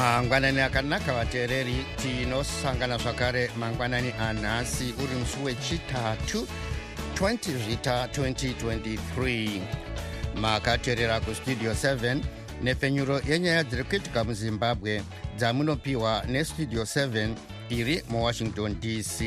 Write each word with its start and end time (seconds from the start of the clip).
mangwanani 0.00 0.60
akanaka 0.60 1.12
vateereri 1.12 1.84
tinosangana 1.96 2.96
zvakare. 2.98 3.50
Mangwanani 3.58 4.12
anhasi 4.20 4.94
uri 4.98 5.16
musi 5.20 5.36
wechitatu 5.44 6.46
20 7.14 7.64
zvita 7.64 8.06
2023 8.06 9.60
makateerera 10.34 11.20
kustudio 11.20 11.72
7 11.72 12.20
nepfenyuro 12.62 13.20
yenyaya 13.28 13.64
dziri 13.64 13.84
kuitika 13.84 14.24
muzimbabwe 14.24 15.02
dzamunopiwa 15.36 16.24
nestudio 16.28 16.82
7 16.82 17.34
iri 17.68 18.02
muwashington 18.08 18.80
dc 18.80 19.20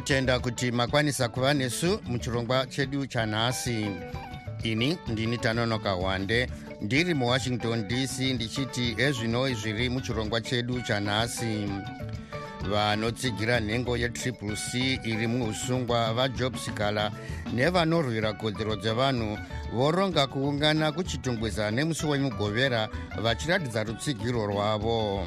tinotenda 0.00 0.38
kuti 0.38 0.70
makwanisa 0.72 1.28
kuva 1.28 1.54
nesu 1.54 2.00
muchirongwa 2.06 2.66
chedu 2.66 3.06
chanhasi. 3.06 3.86
Ini 4.62 4.98
ndini 5.08 5.38
tanonoka 5.38 5.94
wande. 5.94 6.50
Ndiri 6.80 7.14
muwashington 7.14 7.88
dc 7.88 8.20
ndichiti 8.20 8.94
ezvinoi 8.98 9.54
zviri 9.54 9.88
muchirongwa 9.88 10.40
chedu 10.40 10.80
chanhasi. 10.80 11.68
Vanotsigira 12.70 13.60
nhengo 13.60 13.96
yetriple 13.96 14.56
c 14.56 15.00
iri 15.04 15.26
muusungwa 15.26 16.14
vajob 16.14 16.56
sikala 16.56 17.12
nevanorwira 17.52 18.32
kodzero 18.32 18.76
dzevanhu 18.76 19.38
voronga 19.72 20.26
kuungana 20.26 20.92
kuchitungwiza 20.92 21.70
nemusi 21.70 22.06
wemugovera 22.06 22.88
vachiratidza 23.22 23.84
rutsigiro 23.84 24.46
rwavo 24.46 25.26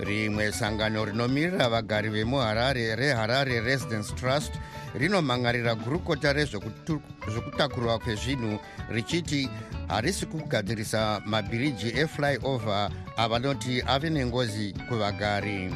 rimwe 0.00 0.52
sangano 0.52 1.04
rinomirira 1.04 1.68
vagari 1.68 2.08
vemuharare 2.08 2.96
reharare 2.96 3.60
residence 3.60 4.14
trust 4.14 4.52
rinomangarira 4.94 5.74
gurukota 5.74 6.32
rezvekutakurwa 6.32 7.98
kwezvinhu 7.98 8.58
richiti 8.90 9.48
harisi 9.88 10.26
kugadzirisa 10.26 11.20
mabhiriji 11.24 11.88
eflyover 11.88 12.90
avanoti 13.16 13.82
ave 13.86 14.10
nengozi 14.10 14.74
kuvagari. 14.88 15.74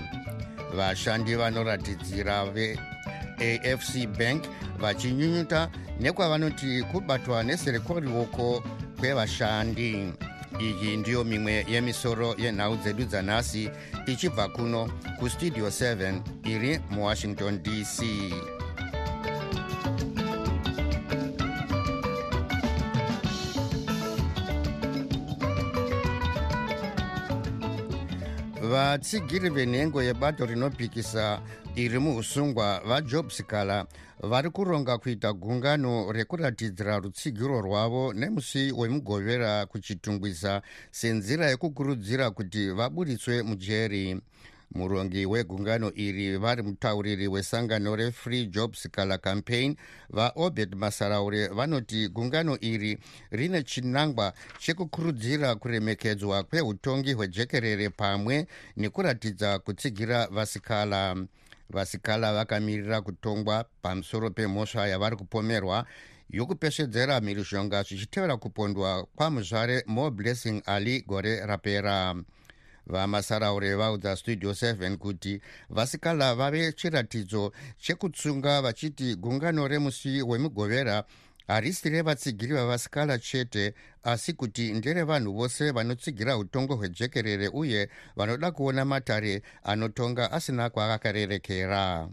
Vashandi 0.77 1.34
vanoratidzira 1.34 2.44
veafc 2.44 4.06
bank 4.18 4.44
vachinyunyuta 4.78 5.68
nekwavanoti 6.00 6.82
kubatwa 6.82 7.42
neserekoriwoko 7.42 8.64
kwevashandi 9.00 10.12
iyi 10.61 10.97
ndiyo 10.97 11.25
mimwe 11.25 11.66
yemisoro 11.69 12.34
yenhau 12.39 12.77
dzedu 12.77 13.05
dzanhasi 13.05 13.70
ichibva 14.06 14.48
kuno 14.48 14.91
kustudio 15.19 15.67
7 15.69 16.20
iri 16.44 16.80
muwashington 16.91 17.62
dc 17.62 17.98
vatsigiri 28.81 29.50
venhengo 29.50 30.03
yebato 30.03 30.47
rinopikisa 30.47 31.41
iri 31.77 31.98
muusungwa 31.98 32.80
vajob 32.86 33.30
sikala. 33.30 33.86
Vari 34.23 34.51
kuronga 34.51 34.98
kuita 34.98 35.33
gungano 35.33 36.13
rekuratidzira 36.13 36.98
rutsigiro 36.98 37.61
rwavo 37.61 38.13
nemusi 38.13 38.73
wemugovera 38.73 39.67
kuchitungwisa 39.67 40.63
senzira 40.90 41.51
yekukurudzira 41.51 42.30
kuti 42.30 42.70
vaburitswe 42.70 43.42
mujeri 43.42 44.20
murongi 44.75 45.27
wegungano 45.27 45.92
iri 45.95 46.36
vari 46.36 46.63
mutauriri 46.63 47.29
wesangano 47.29 47.97
refree 47.97 48.47
job 48.47 48.75
sikala 48.75 49.19
campaign 49.19 49.77
vaobed 50.11 50.75
masaraure 50.75 51.48
vanoti 51.48 52.08
gungano 52.08 52.58
iri 52.61 52.98
rine 53.31 53.63
chinangwa 53.63 54.33
chekukurudzira 54.58 55.55
kuremekedzwa 55.55 56.42
kweutongi 56.42 57.13
hwejekerere 57.13 57.89
pamwe 57.91 58.47
nekuratidza 58.77 59.58
kutsigira 59.58 60.27
vasikala. 60.27 61.17
Vasikala 61.70 62.33
vakamirira 62.35 63.01
kutongwa 63.01 63.64
pamusoro 63.83 64.31
pemhosva 64.31 64.89
yavari 64.89 65.17
kupomerwa 65.17 65.87
yokupesvedzera 66.31 67.20
mhirizhonga 67.20 67.83
zvichitevera 67.83 68.37
kupondwa 68.37 69.07
kwamuzvare 69.17 69.85
mo 69.87 70.11
blessing 70.11 70.63
ali 70.67 71.01
gore 71.01 71.47
rapera 71.47 72.14
vamasaraure 72.86 73.74
vaudza 73.74 74.17
studio 74.17 74.51
7 74.51 74.96
kuti 74.96 75.41
vasikala 75.70 76.35
vave 76.35 76.73
chiratidzo 76.73 77.52
chekutsunga 77.79 78.63
vachiti 78.63 79.17
gungano 79.17 79.68
remusi 79.68 80.23
wemugovera 80.23 81.05
harisi 81.46 81.89
revatsigiri 81.90 82.52
vavasikala 82.55 83.19
chete 83.19 83.74
asi 84.02 84.33
kuti 84.33 84.73
nderevanhu 84.73 85.33
vose 85.33 85.70
vanotsigira 85.70 86.36
utongo 86.36 86.74
hwejekerere 86.77 87.48
uye 87.48 87.89
vanoda 88.17 88.51
kuona 88.51 88.85
matare 88.85 89.42
anotonga 89.64 90.33
asina 90.33 90.70
kwaakarerekera 90.70 92.08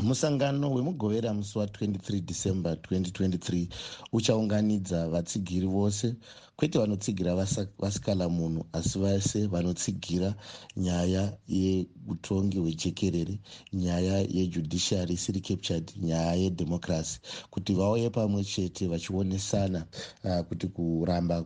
musangano 0.00 0.66
wemugovera 0.74 1.34
musi 1.34 1.58
wa23 1.58 2.20
december 2.20 2.72
2023 2.74 3.66
uchaunganidza 4.12 5.08
vatsigiri 5.08 5.66
vose 5.66 6.14
kwete 6.56 6.78
vanotsigira 6.78 7.34
vasikala 7.82 8.28
munhu 8.28 8.62
asi 8.72 8.98
vese 8.98 9.46
vanotsigira 9.46 10.34
nyaya 10.76 11.22
yeutongi 11.48 12.58
hwejekerere 12.58 13.34
nyaya 13.72 14.16
yejudiciary 14.36 15.14
isiri 15.14 15.40
captured 15.40 15.86
nyaya 16.08 16.34
yedhemocracy 16.42 17.20
kuti 17.50 17.74
vauye 17.74 18.10
pamwe 18.10 18.44
chete 18.44 18.86
vachionesana 18.92 19.80
uh, 20.24 20.40
kuti 20.48 20.66
kuramba 20.74 21.42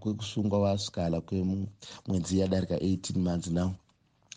kwekusungwa 0.00 0.60
vasikala 0.60 1.20
kwemwedzi 1.20 2.38
yadarika 2.40 2.76
18 2.76 3.18
months 3.18 3.50
now 3.50 3.70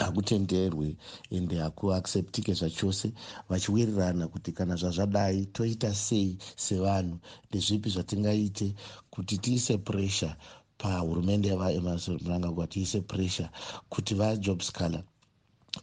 hakutenderwe 0.06 0.96
ende 1.32 1.56
hakuacceptike 1.58 2.54
zvachose 2.54 3.14
vachiwirirana 3.50 4.28
kuti 4.28 4.52
kana 4.52 4.76
zvazvadai 4.76 5.46
toita 5.46 5.94
sei 5.96 6.38
sevanhu. 6.56 7.20
Ndezvipi 7.50 7.90
zvatingaite 7.90 8.74
kuti 9.10 9.38
tiise 9.38 9.78
pressure 9.78 10.36
pahurumende 10.78 11.48
yavaemarson 11.50 12.20
mnangagwa 12.24 12.68
tiise 12.68 13.02
pressure 13.02 13.50
kuti 13.90 14.14
vajob 14.16 14.62
scaler 14.62 15.04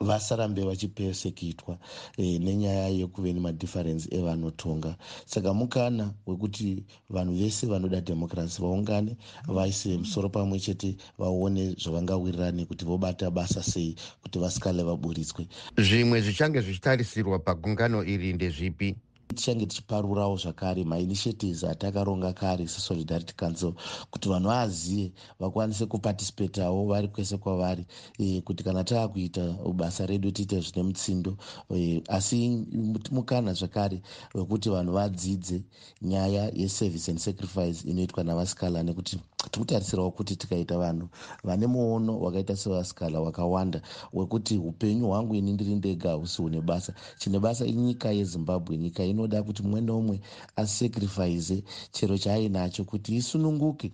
vasarambe 0.01 0.63
vachipesekitwa 0.63 1.79
e, 2.17 2.39
nenyaya 2.39 2.89
yekuve 2.89 3.33
nemadhifferensi 3.33 4.09
evanotonga. 4.15 4.97
Saka 5.27 5.55
mukana 5.55 6.15
wekuti 6.27 6.85
vanhu 7.11 7.33
vese 7.35 7.67
vanoda 7.67 8.01
dhemokirasi 8.01 8.63
vaungane 8.63 9.17
vaise 9.47 9.99
musoro 9.99 10.29
pamwe 10.29 10.61
chete 10.61 10.97
vaone 11.19 11.75
zvavangawirirani 11.83 12.67
kuti 12.67 12.85
vobata 12.85 13.31
basa 13.31 13.63
sei 13.63 13.97
kuti 14.23 14.39
vasikale 14.39 14.83
vaburitswe 14.83 15.47
zvimwe 15.79 16.21
zvichange 16.21 16.61
zvichitarisirwa 16.61 17.39
pagungano 17.39 18.05
iri 18.05 18.33
ndezvipi 18.33 18.97
tichange 19.35 19.67
tichiparurawo 19.67 20.37
zvakare 20.37 20.85
mainitiatives 20.85 21.65
atakaronga 21.65 22.33
kare 22.33 22.69
sesolidarity 22.69 23.35
council 23.35 23.73
kuti 24.11 24.29
vanhu 24.29 24.49
vazive 24.49 25.13
vakwanise 25.41 25.87
kupatisipetawo 25.87 26.87
vari 26.87 27.09
kwese 27.09 27.37
kwavari 27.37 27.87
e, 28.19 28.41
kuti 28.41 28.65
kana 28.65 28.85
taakuita 28.85 29.57
basa 29.75 30.07
redu 30.07 30.31
tiite 30.31 30.61
zvine 30.61 30.83
mutsindo 30.83 31.37
e, 31.77 32.03
asi 32.09 32.67
mukana 33.11 33.53
zvakare 33.53 34.03
wekuti 34.35 34.71
vanhu 34.71 34.93
vadzidze 34.93 35.63
nyaya 36.03 36.51
yeservice 36.55 37.11
and 37.11 37.21
sacrifice 37.21 37.89
inoitwa 37.89 38.25
navasikala 38.25 38.83
nekuti 38.83 39.21
tikutarisirawo 39.51 40.11
kuti 40.11 40.37
tikaita 40.37 40.79
vanhu 40.79 41.09
vane 41.45 41.67
muono 41.67 42.21
wakaita 42.21 42.57
sevasikala 42.57 43.21
wakawanda 43.21 43.83
wekuti 44.13 44.59
upenyu 44.59 45.07
hwangu 45.07 45.35
ini 45.35 45.53
ndiri 45.53 45.75
ndega 45.75 46.11
hahusi 46.11 46.43
hune 46.43 46.61
basa. 46.61 46.93
Chine 47.19 47.39
basa 47.39 47.67
inyika 47.67 48.11
yezimbabwe 48.11 48.77
nyika 48.77 49.03
inoda 49.19 49.43
kuti 49.43 49.63
mumwe 49.63 49.81
neumwe 49.81 50.17
asacrifice 50.57 51.63
chero 51.91 52.15
chaainacho 52.19 52.85
kuti 52.85 53.17
isununguke 53.19 53.91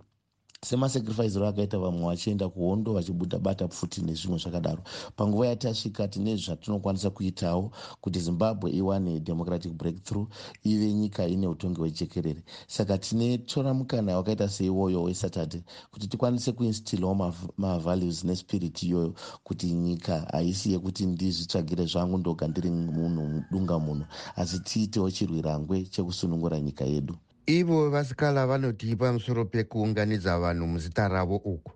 semasacrificero 0.64 1.46
akaita 1.46 1.78
vamwe 1.78 2.06
vachienda 2.06 2.48
kuhondo 2.48 2.92
vachibuda 2.92 3.38
bata 3.38 3.68
pfuti 3.68 4.00
nezvimwe 4.02 4.38
zvakadaro. 4.38 4.82
Panguva 5.16 5.46
yatasvika 5.46 6.08
tine 6.08 6.36
zvatinokwanisa 6.36 7.10
kuitawo 7.10 7.70
kuti 8.00 8.18
zimbabwe 8.20 8.70
iwane 8.70 9.20
democratic 9.20 9.72
breakthrough 9.72 10.28
ive 10.64 10.92
nyika 10.92 11.26
ine 11.26 11.46
utongi 11.46 11.80
hwejekerere 11.80 12.42
saka 12.66 12.98
tine 12.98 13.38
tora 13.38 13.74
mukana 13.74 14.16
wakaita 14.16 14.48
seiwoyo 14.48 15.02
wesaturday 15.02 15.62
kuti 15.92 16.06
tikwanise 16.08 16.52
kuinstillawo 16.52 17.32
mavalues 17.56 18.24
nespirit 18.24 18.82
iyoyo 18.82 19.14
kuti 19.44 19.66
nyika 19.66 20.20
haisi 20.32 20.72
yekuti 20.72 21.06
ndizvitsvagire 21.06 21.86
zvangu 21.86 22.18
ndoga 22.18 22.48
ndiri 22.48 22.70
munhu 22.70 23.22
mudunga 23.26 23.78
munhu 23.78 24.04
asi 24.36 24.58
tiitewo 24.60 25.10
chirwirangwe 25.10 25.82
chekusunungura 25.82 26.60
nyika 26.60 26.84
yedu 26.84 27.16
ivo 27.46 27.90
vasikala 27.90 28.46
vanoti 28.46 28.96
pamusoro 28.96 29.44
pekuunganidza 29.44 30.38
vanhu 30.38 30.66
muzita 30.66 31.08
ravo 31.08 31.36
uku. 31.36 31.72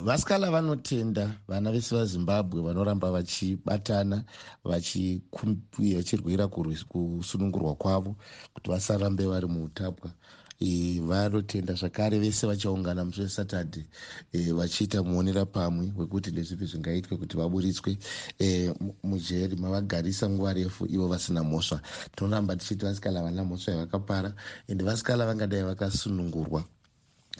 Vasikala 0.00 0.50
vanotenda 0.50 1.30
vana 1.48 1.72
vese 1.72 1.94
vazimbabwe 1.96 2.60
vanoramba 2.62 3.10
vachibatana 3.10 4.24
vachirwira 4.64 6.48
kusunungurwa 6.48 7.74
kwavo 7.74 8.16
kuti 8.54 8.70
vasarambe 8.70 9.26
vari 9.26 9.46
muutapwa 9.46 10.10
e, 10.60 11.00
vanotenda 11.00 11.74
zvakare 11.74 12.18
vese 12.18 12.46
vachaungana 12.46 13.04
musi 13.04 13.20
wesaturday 13.20 13.84
e, 14.32 14.52
vachiita 14.52 15.02
muonera 15.02 15.46
pamwe 15.46 15.92
wekuti 15.96 16.30
ndezvipi 16.30 16.64
zvingaitwe 16.66 17.16
kuti 17.16 17.36
vaburitswe 17.36 17.98
e, 18.38 18.74
mujeri 19.02 19.56
mavagarisa 19.56 20.30
nguva 20.30 20.52
refu 20.52 20.86
ivo 20.86 21.08
vasina 21.08 21.42
mhosva. 21.44 21.80
Tinoramba 22.16 22.56
tichiti 22.56 22.84
vasikala 22.84 23.22
vana 23.22 23.44
mhosva 23.44 23.72
yavakapara 23.72 24.32
ende 24.68 24.84
vasikala 24.84 25.26
vangadai 25.26 25.62
vakasunungurwa 25.62 26.64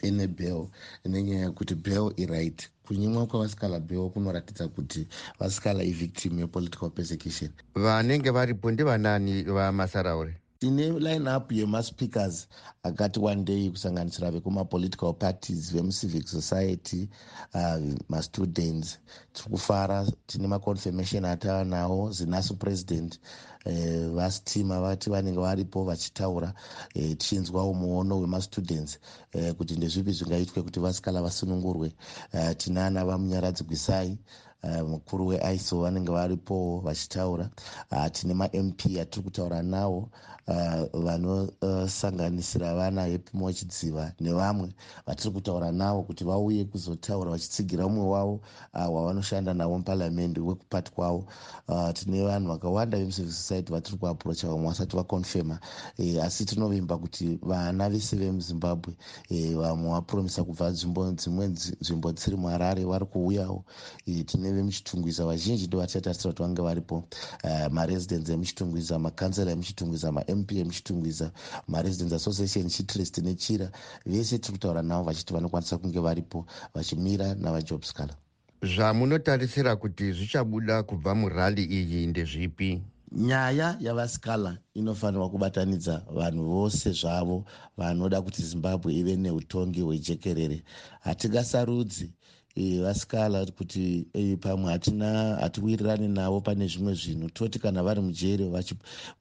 ine 0.03 0.27
bell 0.27 0.67
nenyaya 1.05 1.45
yekuti 1.45 1.75
bell 1.75 2.13
iright 2.17 2.69
kunyimwa 2.87 3.27
kwavasikala 3.27 3.79
bell 3.79 4.09
kunoratidza 4.09 4.67
kuti 4.67 5.07
vasikala 5.39 5.83
ivictim 5.83 6.39
yepolitical 6.39 6.89
persecution. 6.89 7.51
Vanenge 7.75 8.29
varipo 8.31 8.71
ndivanani 8.71 9.43
vamasaraure 9.43 10.37
tine 10.59 10.99
line 10.99 11.27
up 11.35 11.51
yemaspeakers 11.51 12.47
akati 12.83 13.19
wandei 13.19 13.69
kusanganisira 13.71 14.31
vekumapolitical 14.31 15.13
parties 15.13 15.71
vemucivic 15.73 16.27
society 16.27 17.09
uh, 17.53 17.77
mastudents. 18.09 18.99
Tiri 19.33 19.49
kufara 19.49 20.05
tine 20.27 20.47
maconfirmation 20.47 21.25
atava 21.25 21.63
nawo 21.63 22.11
zinasu 22.11 22.55
president 22.55 23.19
uh, 23.65 24.15
vasitima 24.15 24.81
vati 24.81 25.09
vanenge 25.09 25.39
varipo 25.39 25.83
vachitaura 25.83 26.53
uh, 26.95 27.13
tichinzwawo 27.17 27.73
muono 27.73 28.19
wemastudents 28.19 28.99
uh, 29.33 29.51
kuti 29.51 29.75
ndezvipi 29.75 30.11
zvingaitwe 30.11 30.63
kuti 30.63 30.79
vasikala 30.79 31.21
vasunungurwe. 31.21 31.91
Uh, 32.33 32.51
tine 32.57 32.81
ana 32.81 33.05
vamunyaradzi 33.05 33.63
gwisai 33.63 34.17
uh, 34.63 34.89
mukuru 34.89 35.27
weiso 35.27 35.81
vanenge 35.81 36.11
varipo 36.11 36.79
vachitaura. 36.83 37.49
Uh, 37.91 38.07
tine 38.11 38.33
mamp 38.33 38.81
atiri 39.01 39.23
kutaura 39.23 39.61
nawo 39.63 40.09
Uh, 40.47 41.01
vanosanganisira 41.03 42.71
uh, 42.71 42.77
vana 42.77 43.05
hepimo 43.05 43.53
chidziva 43.53 44.11
nevamwe 44.19 44.69
vatiri 45.05 45.31
kutaura 45.33 45.71
navo 45.71 46.03
kuti 46.03 46.23
vauye 46.23 46.65
kuzotaura 46.65 47.31
vachitsigira 47.31 47.85
umwe 47.85 48.05
wavo 48.07 48.39
uh, 48.73 48.95
wavanoshanda 48.95 49.53
navo 49.53 49.77
muparliamendi 49.77 50.39
wekupati 50.39 50.91
kwavo. 50.91 51.25
Uh, 51.67 51.91
tine 51.93 52.23
vanhu 52.23 52.47
vakawanda 52.47 52.97
vemucivic 52.97 53.31
society 53.31 53.71
vatiri 53.71 53.97
kuaprocha 53.97 54.47
vamwe 54.47 54.67
vasati 54.67 54.95
vakonfema 54.95 55.59
e, 55.97 56.19
asi 56.21 56.45
tinovimba 56.45 56.97
kuti 56.97 57.39
vana 57.41 57.89
vese 57.89 58.15
vemuzimbabwe 58.15 58.93
e, 59.29 59.53
vamwe 59.55 59.89
vapromisa 59.91 60.43
kubva 60.43 60.69
nzvimbo 60.69 61.11
dzimwe 61.11 61.47
nzvimbo 61.47 62.11
dzisiri 62.11 62.37
muharare 62.37 62.85
vari 62.85 63.05
kuuyawo. 63.05 63.63
E, 64.05 64.23
tine 64.23 64.51
vemuchitungwiza 64.51 65.25
vazhinji 65.25 65.67
ndo 65.67 65.77
vatitarisira 65.77 66.31
kuti 66.31 66.43
vange 66.43 66.61
varipo. 66.61 67.03
Uh, 67.43 67.67
maresidents 67.71 68.29
emuchitungwiza 68.29 68.99
makansela 68.99 69.51
emuchitungwiza 69.51 70.11
ma 70.11 70.23
mp 70.37 70.51
emuchitungwiza 70.51 71.31
maresidence 71.67 72.15
association 72.15 72.69
chitrust 72.69 73.17
nechira. 73.17 73.71
Vese 74.05 74.37
tiri 74.39 74.53
kutaura 74.53 74.81
navo 74.81 75.03
vachiti 75.03 75.33
vanokwanisa 75.33 75.77
kunge 75.77 75.99
varipo 75.99 76.45
vachimira 76.73 77.35
navajobscala 77.35 78.13
zvamunotarisira 78.61 79.75
kuti 79.75 80.05
zvichabuda 80.17 80.83
kubva 80.83 81.15
murali 81.15 81.63
iyi 81.79 82.07
ndezvipi? 82.07 82.81
Nyaya 83.11 83.77
yavaskala 83.79 84.57
inofanirwa 84.73 85.29
kubatanidza 85.29 85.95
vanhu 86.17 86.43
vose 86.53 86.91
zvavo 86.91 87.45
vanoda 87.77 88.21
kuti 88.21 88.41
zimbabwe 88.49 88.93
ive 88.99 89.15
neutongi 89.15 89.81
hwejekerere. 89.81 90.63
Hatingasarudzi 91.05 92.11
vasikala 92.57 93.45
kuti 93.45 94.07
e, 94.13 94.35
pamwe 94.35 94.71
hatina 94.71 95.35
hatiwirirani 95.35 96.07
navo 96.07 96.41
pane 96.41 96.67
zvimwe 96.67 96.93
zvinhu. 96.93 97.29
Toti 97.29 97.59
kana 97.59 97.83
vari 97.83 98.01
mujere 98.01 98.49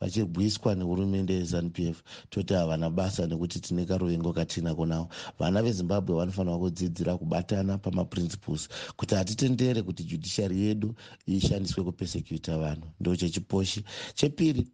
vachirwiswa 0.00 0.74
nehurumende 0.74 1.34
yezanup 1.34 1.78
f 1.78 2.02
toti 2.30 2.54
havana 2.54 2.90
basa 2.90 3.26
nekuti 3.26 3.60
tine 3.60 3.84
karuvengo 3.84 4.32
katinako 4.32 4.86
navo 4.86 5.08
vana 5.38 5.62
vezimbabwe 5.62 6.16
vanofanira 6.16 6.58
kudzidzira 6.58 7.16
kubatana 7.18 7.78
pamaprinciples 7.78 8.68
kuti 8.96 9.14
hatitendere 9.14 9.82
kuti 9.82 10.04
judiciary 10.04 10.60
yedu 10.60 10.94
ishandiswe 11.26 11.84
kupesecuta 11.84 12.58
vanhu. 12.58 12.88
Ndo 13.00 13.16
chechiposhi 13.16 13.84
chepiri 14.14 14.66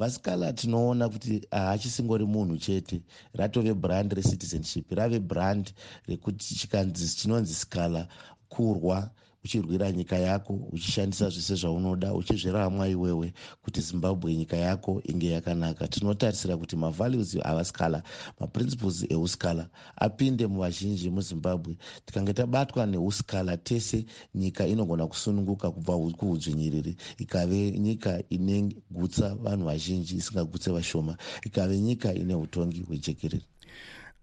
vasikala 0.00 0.46
tinoona 0.58 1.04
kuti 1.12 1.32
haachisingori 1.50 2.24
munhu 2.34 2.56
chete. 2.64 2.96
Ratove 3.38 3.74
brand 3.74 4.12
recitizenship. 4.18 4.86
Rave 4.98 5.18
brand 5.20 5.64
rekuti 6.08 6.54
chikanzi 6.58 7.04
chinonzi 7.18 7.54
sikala 7.54 8.08
kurwa 8.52 9.10
uchirwira 9.44 9.92
nyika 9.92 10.18
yako 10.18 10.52
uchishandisa 10.72 11.28
zvese 11.30 11.54
zvaunoda 11.54 12.14
uchizviramwa 12.14 12.88
iwewe 12.88 13.32
kuti 13.62 13.80
zimbabwe 13.80 14.34
nyika 14.34 14.56
yako 14.56 15.02
inge 15.04 15.30
yakanaka. 15.30 15.88
Tinotarisira 15.88 16.56
kuti 16.56 16.76
mavalues 16.76 17.36
avasikala 17.42 18.02
maprinciples 18.40 19.06
eusikala 19.10 19.68
apinde 19.96 20.46
muvazhinji 20.46 21.10
muzimbabwe. 21.10 21.76
Tikange 22.06 22.32
tabatwa 22.32 22.86
neusikala 22.86 23.56
tese 23.56 24.04
nyika 24.34 24.66
inogona 24.66 25.06
kusununguka 25.06 25.70
kubva 25.70 25.98
kuudzvinyiriri 26.18 26.96
ikave 27.18 27.70
nyika 27.70 28.22
ine 28.28 28.76
gutsa 28.90 29.34
vanhu 29.34 29.64
vazhinji 29.64 30.16
isingagutse 30.16 30.70
vashoma. 30.70 31.16
Ikave 31.46 31.78
nyika 31.78 32.14
ine 32.14 32.34
utongi 32.34 32.82
hwejekerere 32.82 33.44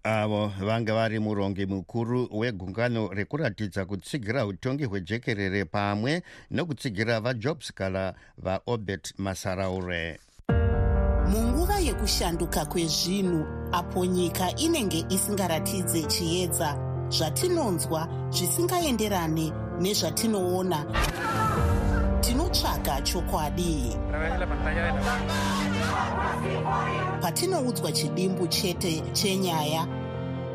avo 0.08 0.52
vanga 0.60 0.94
vari 0.94 1.18
murongi 1.18 1.66
mukuru 1.66 2.28
wegungano 2.32 3.08
rekuratidza 3.12 3.84
kutsigira 3.84 4.46
utongi 4.46 4.84
hwejekerere 4.84 5.64
pamwe 5.64 6.22
nokutsigira 6.50 7.20
vajobskala 7.20 8.14
vaobert 8.38 9.14
masaraure. 9.18 10.20
Munguva 11.28 11.78
yekushanduka 11.78 12.64
kwezvinhu 12.64 13.46
apo 13.72 14.06
nyika 14.06 14.56
inenge 14.56 15.04
isingaratidze 15.08 16.02
chiedza 16.02 16.76
zvatinonzwa 17.08 18.08
zvisingaenderane 18.30 19.52
nezvatinoona. 19.80 20.84
Tinotsvaga 22.20 23.00
chokwadi. 23.00 23.96
Patinoudzwa 27.20 27.92
chidimbu 27.92 28.46
chete 28.46 29.02
chenyaya 29.12 29.97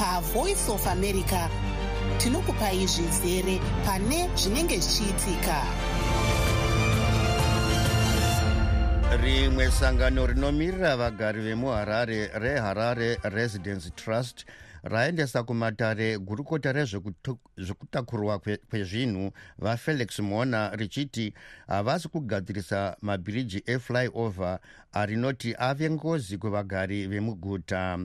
pavoice 0.00 0.66
of 0.70 0.86
america. 0.86 1.50
Tinokupai 2.18 2.86
zvizere 2.86 3.60
pane 3.84 4.30
zvinenge 4.36 4.78
zvichiitika. 4.80 5.62
Rimwe 9.22 9.70
sangano 9.70 10.26
rinomirira 10.26 10.96
vagari 10.96 11.40
vemuharare 11.40 12.30
reharare 12.34 13.18
residence 13.22 13.90
trust 13.90 14.46
raendesa 14.82 15.42
kumatare 15.42 16.18
gurukota 16.18 16.72
rezvekutakurwa 16.72 18.38
kwezvinhu 18.70 19.32
vafelix 19.58 20.18
mona 20.18 20.76
richiti 20.76 21.34
havasi 21.66 22.08
kugadzirisa 22.08 22.96
mabhiriji 23.02 23.62
eflyover 23.66 24.58
arinoti 24.92 25.54
ave 25.58 25.90
ngozi 25.90 26.38
kuvagari 26.38 27.06
vemuguta 27.06 27.98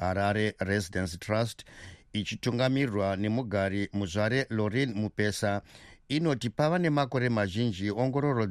harare 0.00 0.54
residence 0.58 1.16
trust 1.18 1.64
ichitungamirirwa 2.12 3.16
nemugari 3.16 3.88
muzvare 3.92 4.46
lorin 4.50 4.94
mupesa. 4.94 5.62
Inoti 6.08 6.50
pava 6.50 6.78
nemakore 6.78 7.28
mazhinji 7.28 7.90
ongororo 7.90 8.46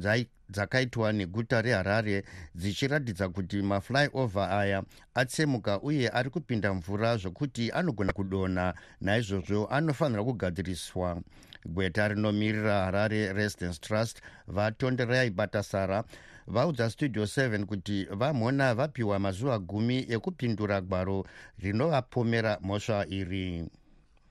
dzakaitwa 0.50 1.12
neguta 1.12 1.62
reharare 1.62 2.24
dzichiratidza 2.54 3.28
kuti 3.28 3.62
maflyover 3.62 4.50
aya 4.50 4.82
atsemuka 5.14 5.80
uye 5.80 6.08
ari 6.08 6.30
kupinda 6.30 6.74
mvura 6.74 7.16
zvokuti 7.16 7.72
anogona 7.72 8.12
kudonha 8.12 8.74
naizvozvo 9.00 9.66
anofanira 9.66 10.24
kugadziriswa. 10.24 11.22
Gweta 11.66 12.08
rinomirira 12.08 12.84
harare 12.84 13.32
residence 13.32 13.78
trust 13.80 14.20
vatonderai 14.46 15.30
batasara 15.30 16.04
vaudza 16.46 16.90
studio 16.90 17.22
7 17.24 17.64
kuti 17.64 18.04
vamhona 18.10 18.74
vapiwa 18.74 19.18
mazuva 19.18 19.58
gumi 19.58 20.06
ekupindura 20.08 20.80
gwaro 20.80 21.26
rinovapomera 21.62 22.58
mhosva 22.62 23.06
iri. 23.08 23.68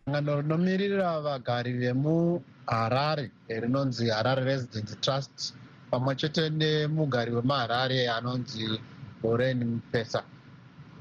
Gangano 0.07 0.41
rinomirira 0.41 1.21
vagari 1.21 1.73
vemuharare 1.73 3.31
rinonzi 3.49 4.09
harare 4.09 4.43
resident 4.43 5.01
trust 5.01 5.53
pamwe 5.91 6.15
chete 6.15 6.49
nemugari 6.49 7.31
wemuharare 7.31 8.09
anonzi 8.09 8.79
loren 9.23 9.63
mpesa. 9.65 10.23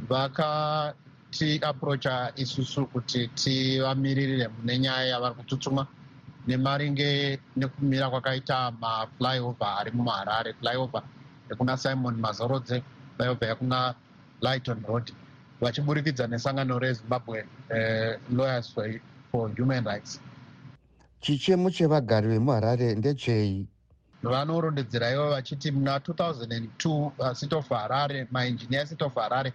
Vakati 0.09 1.61
aprocha 1.63 2.33
isusu 2.37 2.87
kuti 2.87 3.29
tivamiririre 3.29 4.49
mune 4.49 4.79
nyaya 4.79 5.05
yavari 5.07 5.35
kutsutsumwa 5.35 5.87
nemaringe 6.47 7.39
nekumira 7.57 8.11
kwakaita 8.11 8.71
maflyover 8.81 9.69
ari 9.79 9.91
muharare 9.91 10.53
flyover 10.53 11.03
ekuna 11.51 11.77
simon 11.77 12.17
mazorodze 12.17 12.83
flyover 13.17 13.49
yakuna 13.49 13.95
lighton 14.41 14.83
road. 14.89 15.13
Vachiburikidza 15.61 16.27
nesangano 16.27 16.79
rezimbabwe 16.79 17.47
eh, 17.71 18.19
lawyers 18.31 18.75
for 19.31 19.51
human 19.57 19.85
rights. 19.85 20.21
Chichemo 21.21 21.71
chevagari 21.71 22.29
vemuharare 22.29 22.95
ndechei? 22.95 23.67
Vanorondedzera 24.23 25.11
ivo 25.13 25.31
vachiti 25.31 25.71
muna 25.71 25.99
2002 25.99 27.11
uh, 27.19 27.33
city 27.33 27.55
of 27.55 27.69
harare 27.69 28.27
mainjiniya 28.31 28.87
city 28.87 29.05
of 29.05 29.15
harare 29.15 29.53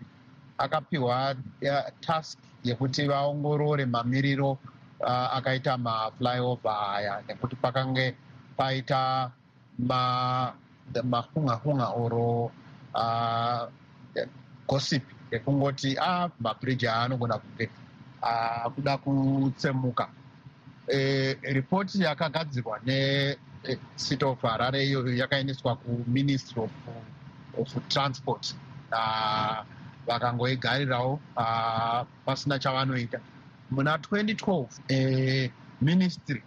akapiwa 0.58 1.36
uh, 1.62 1.89
task 2.01 2.39
yekuti 2.63 3.08
vaongorore 3.08 3.86
mamiriro 3.86 4.58
uh, 5.00 5.27
akaita 5.38 5.77
maflyover 5.77 6.77
aya 6.96 7.24
nekuti 7.27 7.56
pakange 7.56 8.15
paita 8.58 9.32
mahungahunga 11.03 11.88
oro 11.96 12.51
uh, 12.96 13.63
gossip 14.68 15.03
yekungoti 15.32 15.98
a 15.98 16.01
ah, 16.06 16.29
mabhiriji 16.39 16.88
aanogona 16.88 17.38
kunge 17.38 17.70
akuda 18.22 18.98
kutsemuka. 18.98 20.10
E, 20.88 21.34
ripoti 21.53 22.03
yakagadzirwa 22.03 22.79
necity 22.86 24.25
of 24.25 24.41
harare 24.41 24.84
iyoyo 24.86 25.15
yakaendeswa 25.15 25.75
kuministry 25.75 26.62
of, 26.63 26.72
of 27.60 27.88
transport. 27.88 28.56
Vakangoigarirawo 30.08 31.20
pasina 32.25 32.60
chavanoita 32.60 33.20
muna 33.72 33.98
2012 33.98 34.66
e, 34.90 35.52
ministry 35.82 36.44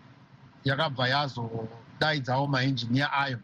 yakabva 0.65 1.09
yazodaidzawo 1.09 2.47
mainjiniya 2.47 3.13
ayo 3.13 3.39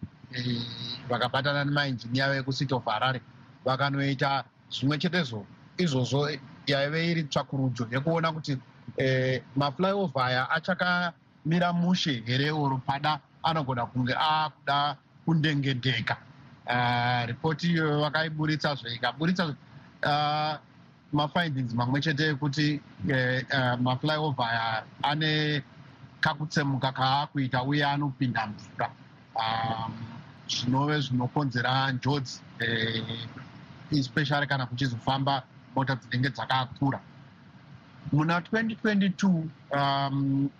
vakabatana 1.09 1.65
nemainjiniya 1.65 2.33
vekucity 2.33 2.75
of 2.75 2.85
harare 2.85 3.21
vakanoita 3.65 4.45
zvimwe 4.71 4.99
chetezvo 4.99 5.47
izvozvo 5.79 6.31
yaive 6.67 7.11
iri 7.11 7.23
tsvakurudzo 7.25 7.89
yekuona 7.91 8.33
kuti 8.33 8.59
eh, 8.97 9.43
maflyover 9.57 10.23
aya 10.23 10.51
achakamira 10.51 11.73
mushe 11.73 12.23
here 12.27 12.51
oro 12.51 12.81
pada 12.87 13.21
anogona 13.43 13.87
kunge 13.87 14.15
aakuda 14.15 14.97
kundengendeka 15.25 16.17
uh, 16.67 17.27
ripoti 17.27 17.67
iyoyo 17.73 18.01
vakaiburitsa 18.01 18.75
zve 18.75 18.95
ikaburitsa 18.95 19.45
uh, 19.47 20.55
mafindings 21.13 21.75
mamwe 21.75 22.01
chete 22.01 22.25
ekuti 22.29 22.81
uh, 23.09 23.41
uh, 23.59 23.81
maflyover 23.81 24.47
aya 24.47 24.85
ane 25.03 25.63
kakutsemuka 26.21 26.93
kaakuita 26.93 27.63
uye 27.63 27.85
anopinda 27.87 28.47
mvura. 28.47 28.91
Zvinove 30.49 30.95
um, 30.95 31.01
zvinokonzera 31.03 31.93
njodzi 31.93 32.41
uh, 32.61 33.99
especially 33.99 34.47
kana 34.47 34.67
kuchizofamba 34.67 35.43
mota 35.75 35.95
dzinenge 35.97 36.31
dzakakura. 36.31 37.01
Muna 38.13 38.41
2022 38.41 39.45
um, 39.71 40.51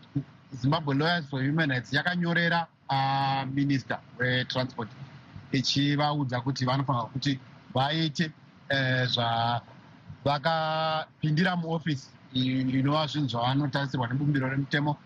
zimbabwe 0.53 0.95
lawyers 0.95 1.27
for 1.31 1.43
human 1.43 1.71
rights 1.71 1.93
yakanyorera 1.93 2.67
uh, 2.91 3.45
minister 3.55 3.99
wetransport 4.19 4.89
ichivaudza 5.53 6.41
kuti 6.41 6.65
vanofanira 6.65 7.05
kuti 7.05 7.41
vaite 7.75 8.31
uh, 8.71 9.61
zvavakapindira 10.23 11.57
muofisi 11.57 12.09
inova 12.35 13.07
zvinhu 13.07 13.29
zvavanotarisirwa 13.29 14.09
nebumbiro 14.09 14.49
remutemo 14.49 14.97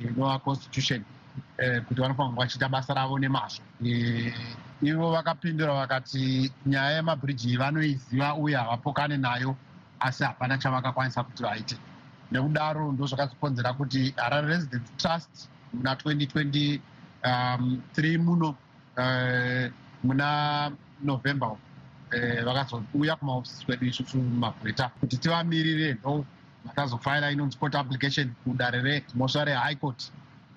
inova 0.00 0.38
constitution 0.38 1.04
uh, 1.58 1.78
kuti 1.86 2.00
vanofanira 2.00 2.36
vachiita 2.36 2.68
basa 2.68 2.94
ravo 2.94 3.18
nemazvo. 3.18 3.62
Uh, 3.80 4.32
ivo 4.82 5.10
vakapindura 5.10 5.74
vakati 5.74 6.52
nyaya 6.66 6.96
yemabhiriji 6.96 7.56
vanoiziva 7.56 8.34
uye 8.34 8.56
havapokane 8.56 9.16
nayo 9.16 9.56
asi 10.00 10.24
hapana 10.24 10.58
chavakakwanisa 10.58 11.24
kuti 11.24 11.42
vaite. 11.42 11.76
Nekudaro 12.32 12.92
ndo 12.92 13.06
zvakazokonzera 13.06 13.72
kuti 13.72 14.14
harare 14.16 14.48
resident 14.48 14.96
trust 14.96 15.48
muna 15.72 15.94
2023 15.94 16.80
um, 17.24 18.24
muno 18.24 18.56
uh, 18.96 19.70
muna 20.04 20.70
november 21.02 21.56
vakazouya 22.44 23.16
kumaofisi 23.16 23.66
kwedu 23.66 23.86
isusu 23.86 24.18
mumagweta 24.18 24.88
kuti 25.00 25.16
tivamirire 25.16 25.94
ndo 25.94 26.24
vakazofaira 26.64 27.30
inonzi 27.30 27.58
court 27.58 27.74
application 27.74 28.32
kudare 28.44 28.82
remosva 28.82 29.44
rehigh 29.44 29.76
court. 29.80 30.10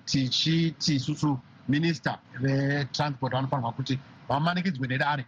Tichiti 0.04 0.94
isusu 0.94 1.38
minista 1.68 2.18
vetransport 2.40 3.32
vanofanirwa 3.32 3.72
kuti 3.72 3.98
vamanikidzwe 4.28 4.88
nedare 4.88 5.24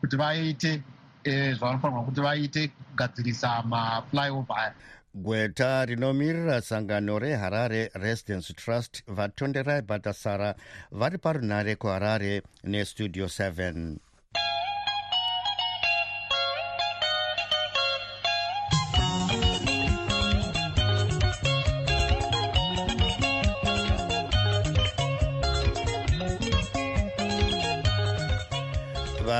kuti 0.00 0.16
vaite 0.16 0.82
eh, 1.24 1.56
zvavanofanirwa 1.56 2.04
kuti 2.04 2.20
vaite 2.20 2.68
kugadzirisa 2.68 3.62
maflyover. 3.62 4.56
Aya 4.58 4.74
gweta 5.14 5.84
rinomirira 5.84 6.60
sangano 6.60 7.18
reharare 7.18 7.90
residence 7.94 8.52
trust 8.54 9.02
vatonderai 9.06 9.82
batasara 9.82 10.54
vari 10.92 11.18
parunare 11.18 11.76
kuharare 11.76 12.42
nestudio 12.64 13.26
7 13.26 13.96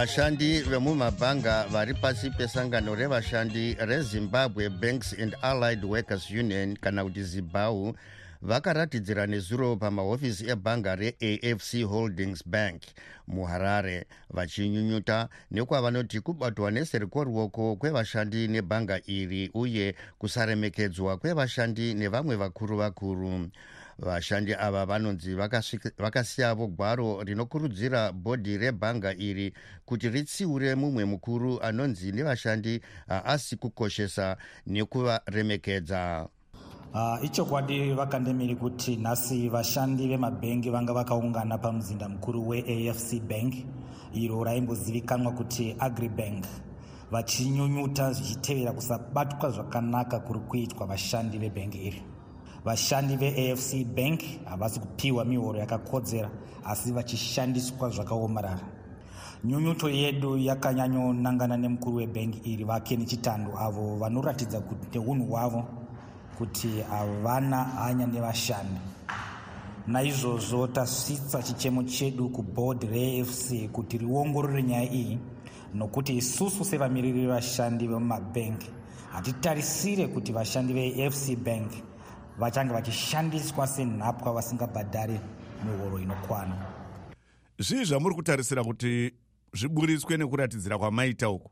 vashandi 0.00 0.60
vemumabhanga 0.60 1.64
vari 1.68 1.94
pasi 1.94 2.30
pesangano 2.30 2.94
revashandi 2.94 3.76
rezimbabwe 3.80 4.68
banks 4.80 5.12
and 5.12 5.36
allied 5.42 5.84
workers 5.84 6.30
union 6.30 6.76
kana 6.76 7.04
kuti 7.04 7.22
zibau 7.22 7.94
vakaratidzira 8.42 9.26
nezuro 9.26 9.76
pamahofisi 9.76 10.48
ebhanga 10.50 10.96
reafc 10.96 11.82
holdings 11.84 12.48
bank 12.48 12.82
muharare 13.28 14.06
vachinyunyuta 14.30 15.28
nekwavanoti 15.50 16.20
kubatwa 16.20 16.70
neseriko 16.70 17.24
ruoko 17.24 17.76
kwevashandi 17.76 18.48
nebhanga 18.48 19.00
iri 19.06 19.50
uye 19.54 19.94
kusaremekedzwa 20.18 21.16
kwevashandi 21.16 21.94
nevamwe 21.94 22.36
vakuru 22.36 22.76
vakuru 22.76 23.50
vashandi 24.00 24.54
ava 24.54 24.86
vanonzi 24.86 25.34
vakasiyavo 25.98 26.66
gwaro 26.66 27.22
rinokurudzira 27.22 28.12
bhodhi 28.12 28.58
rebhanga 28.58 29.14
iri 29.14 29.52
kuti 29.84 30.08
ritsiure 30.08 30.74
mumwe 30.74 31.04
mukuru 31.04 31.60
anonzi 31.62 32.12
nevashandi 32.12 32.80
haasi 33.08 33.56
kukoshesa 33.56 34.36
nekuvaremekedza. 34.66 36.28
Uh, 36.94 37.24
ichokwadi 37.24 37.92
vakandemiri 37.92 38.56
kuti 38.56 38.96
nhasi 38.96 39.48
vashandi 39.48 40.08
vemabhengi 40.08 40.70
vanga 40.70 40.92
vakaungana 40.92 41.58
pamuzinda 41.58 42.08
mukuru 42.08 42.48
weafc 42.48 43.20
bank 43.28 43.54
iro 44.12 44.44
raimbozivikanwa 44.44 45.32
kuti 45.32 45.76
agribank. 45.78 46.44
Vachinyunyuta 47.10 48.12
zvichitevera 48.12 48.72
kusabatwa 48.72 49.50
zvakanaka 49.50 50.20
kuri 50.20 50.40
kuitwa 50.40 50.86
vashandi 50.86 51.38
vebhengi 51.38 51.78
iri 51.78 52.02
vashandi 52.64 53.16
veafc 53.16 53.84
bank 53.84 54.20
havasi 54.44 54.80
kupiwa 54.80 55.24
mihoro 55.24 55.58
yakakodzera 55.58 56.30
asi 56.64 56.92
vachishandiswa 56.92 57.90
zvakaomarara. 57.90 58.60
Nyunyuto 59.44 59.90
yedu 59.90 60.38
yakanyanyonangana 60.38 61.56
nemukuru 61.56 61.96
webhengi 61.96 62.38
iri 62.44 62.64
vakeni 62.64 63.04
chitando 63.06 63.58
avo 63.58 63.96
vanoratidza 63.96 64.60
kuti 64.60 64.98
neunhu 64.98 65.24
hwavo 65.24 65.64
kuti 66.38 66.68
havana 66.90 67.64
hanya 67.64 68.06
nevashandi. 68.06 68.80
Naizvozvo 69.86 70.66
tasvitsa 70.66 71.42
chichemo 71.42 71.82
chedu 71.82 72.28
kubhodhi 72.28 72.86
reafc 72.86 73.70
kuti 73.72 73.98
riongorore 73.98 74.62
nyaya 74.62 74.92
iyi 74.92 75.18
nokuti 75.74 76.16
isusu 76.16 76.64
sevamiriri 76.64 77.20
vevashandi 77.20 77.86
vemumabhengi 77.86 78.70
hatitarisire 79.12 80.06
kuti 80.06 80.32
vashandi 80.32 80.72
veafc 80.72 81.36
bank 81.36 81.72
vachange 82.40 82.72
vachishandiswa 82.72 83.66
senhapwa 83.66 84.32
vasingabhadhari 84.32 85.20
mihoro 85.64 85.98
inokwana. 85.98 86.56
Zvii 87.58 87.84
zvamuri 87.84 88.14
kutarisira 88.14 88.64
kuti 88.64 89.12
zviburitswe 89.52 90.16
nekuratidzira 90.16 90.78
kwamaita 90.78 91.30
uku? 91.30 91.50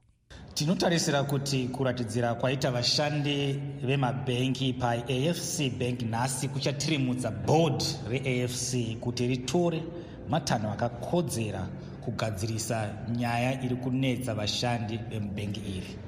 Tinotarisira 0.55 1.23
kuti 1.23 1.69
kuratidzira 1.69 2.35
kwaita 2.35 2.71
vashandi 2.71 3.61
vemabhengi 3.83 4.73
paafc 4.73 5.79
bank 5.79 6.03
nhasi 6.03 6.49
kuchatirimudza 6.49 7.31
board 7.31 7.83
reafc 8.11 8.99
kuti 9.01 9.27
ritore 9.27 9.83
matanho 10.29 10.71
akakodzera 10.71 11.69
kugadzirisa 12.05 12.95
nyaya 13.17 13.63
iri 13.63 13.77
kunetsa 13.77 14.35
vashandi 14.35 14.97
vemubhengi 14.97 15.61
iri 15.61 16.08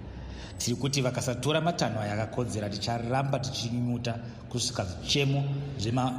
tiri 0.60 0.76
kuti 0.76 1.02
vakasatora 1.02 1.60
matanho 1.60 2.00
aya 2.00 2.14
akakodzera 2.14 2.68
ticharamba 2.68 3.38
tichinyuta 3.38 4.12
kusvika 4.48 4.84
zvichemo 4.84 5.44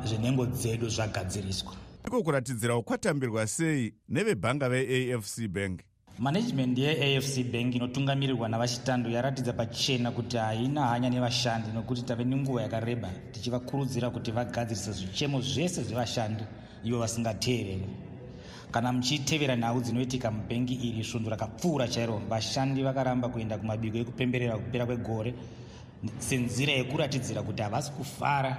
zvenhengo 0.05 0.45
dzedu 0.45 0.89
zvagadziriswa. 0.89 1.74
Iko 2.07 2.24
kuratidzira 2.24 2.77
ukwatambirwa 2.77 3.48
sei 3.48 3.93
nevebhanga 4.10 4.69
veafc 4.69 5.48
bank? 5.48 5.81
Manejimendi 6.19 6.81
yeafc 6.81 7.51
bank 7.51 7.75
inotungamirirwa 7.75 8.50
navachitando 8.50 9.10
yaratidza 9.10 9.53
pachena 9.53 10.12
kuti 10.12 10.38
haina 10.38 10.88
hanya 10.88 11.10
nevashandi 11.10 11.71
nokuti 11.74 12.03
tave 12.03 12.24
nenguva 12.24 12.62
yakareba 12.62 13.10
tichivakurudzira 13.31 14.10
kuti 14.10 14.31
vagadzirisa 14.31 14.91
zvichemo 14.91 15.41
zvese 15.41 15.83
zvevashandi 15.83 16.43
ivo 16.83 17.00
vasingateereri 17.00 18.11
kana 18.72 18.92
muchitevera 18.92 19.56
nhau 19.56 19.82
dzinoitika 19.82 20.32
mubhengi 20.32 20.74
iri 20.74 21.04
svondo 21.04 21.30
rakapfuura 21.30 21.88
chairo 21.88 22.22
vashandi 22.30 22.84
vakaramba 22.84 23.30
kuenda 23.30 23.58
kumabiko 23.58 23.98
ekupemberera 23.98 24.58
kupera 24.58 24.86
kwegore. 24.86 25.34
Senzira 26.20 26.74
yekuratidzira 26.74 27.44
kuti 27.44 27.62
havasi 27.62 27.92
kufara 27.92 28.51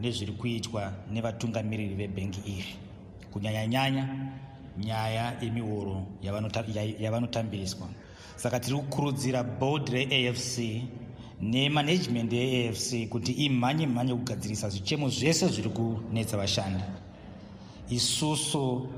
nezviri 0.00 0.32
kuitwa 0.32 0.92
nevatungamiriri 1.12 1.94
vebhengi 1.94 2.40
iri. 2.46 2.74
Kunyanyanyanya 3.32 4.08
nyaya 4.78 5.34
yemihoro 5.42 6.06
yavanotambiriswa. 7.00 7.88
Saka 8.36 8.60
tiri 8.60 8.76
kukurudzira 8.76 9.42
board 9.42 9.88
reafc 9.88 10.82
nemanagement 11.40 12.32
yeafc 12.32 13.08
kuti 13.08 13.32
imhanye 13.32 13.86
mhanye 13.86 14.14
kugadzirisa 14.14 14.68
zvichemo 14.68 15.08
zvese 15.08 15.48
zviri 15.48 15.70
kunetsa 15.70 16.36
vashandi. 16.36 16.84
Isusu 17.90 18.88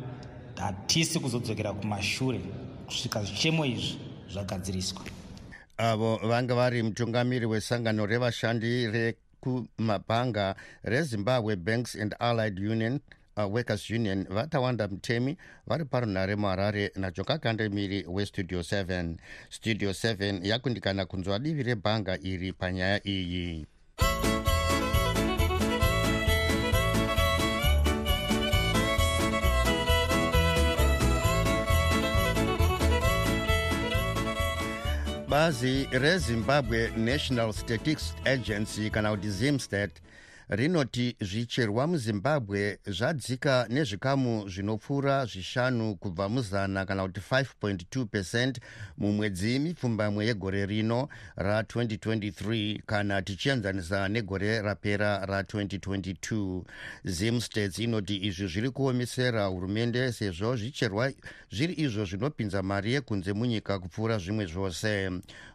hatisi 0.60 1.18
kuzodzokera 1.20 1.72
kumashure 1.72 2.40
kusvika 2.86 3.22
zvichemo 3.22 3.66
izvi 3.66 3.98
zvagadziriswa. 4.32 5.02
Avo 5.76 6.16
vanga 6.16 6.54
vari 6.54 6.82
mutungamiri 6.82 7.46
wesangano 7.46 8.06
revashandi 8.06 8.86
rekumabhanga 8.86 10.54
rezimbabwe 10.84 11.56
banks 11.56 11.94
and 11.94 12.14
allied 12.20 12.58
union 12.58 13.00
uh, 13.36 13.46
workers 13.54 13.90
union 13.90 14.26
vatawanda 14.28 14.88
mutemi 14.88 15.36
vari 15.66 15.84
parunhare 15.84 16.36
muharare 16.36 16.92
najoka 16.96 17.38
kandemiri 17.38 18.04
westudio 18.08 18.60
7 18.60 19.14
studio 19.50 19.90
7 19.90 20.46
yakundikana 20.46 21.06
kunzwa 21.06 21.38
divi 21.38 21.62
rebhanga 21.62 22.18
iri 22.22 22.52
panyaya 22.52 23.06
iyi 23.06 23.66
bazi 35.30 35.88
rezimbabwe 35.92 36.90
national 36.96 37.52
statistics 37.52 38.14
agency 38.25 38.90
kana 38.90 39.10
kuti 39.10 39.30
zimstat 39.30 39.90
rinoti 40.50 41.16
zvicherwa 41.21 41.87
muzimbabwe 41.87 42.78
zvadzika 42.87 43.66
nezvikamu 43.69 44.49
zvinopfuura 44.49 45.26
zvishanu 45.26 45.97
kubva 45.97 46.28
muzana 46.28 46.86
kana 46.86 47.02
kuti 47.02 47.21
5.2 47.21 48.06
pecent 48.06 48.60
mumwedzi 48.99 49.58
mipfumbamwe 49.58 50.26
yegore 50.26 50.67
rino 50.67 51.08
ra2023 51.39 52.80
kana 52.86 53.23
tichienzanisa 53.23 54.08
negore 54.08 54.63
rapera 54.63 55.25
ra2022 55.26 56.63
zimstates 57.04 57.78
inoti 57.78 58.17
izvi 58.17 58.47
zviri 58.47 58.71
kuomesera 58.71 59.47
hurumende 59.47 60.13
sezvo 60.13 60.56
zvicherwa 60.56 61.13
zviri 61.50 61.75
izvo 61.75 62.04
zvinopinza 62.04 62.63
mari 62.63 62.93
yekunze 62.93 63.32
munyika 63.32 63.78
kupfuura 63.78 64.19
zvimwe 64.19 64.47
zvose. 64.47 65.10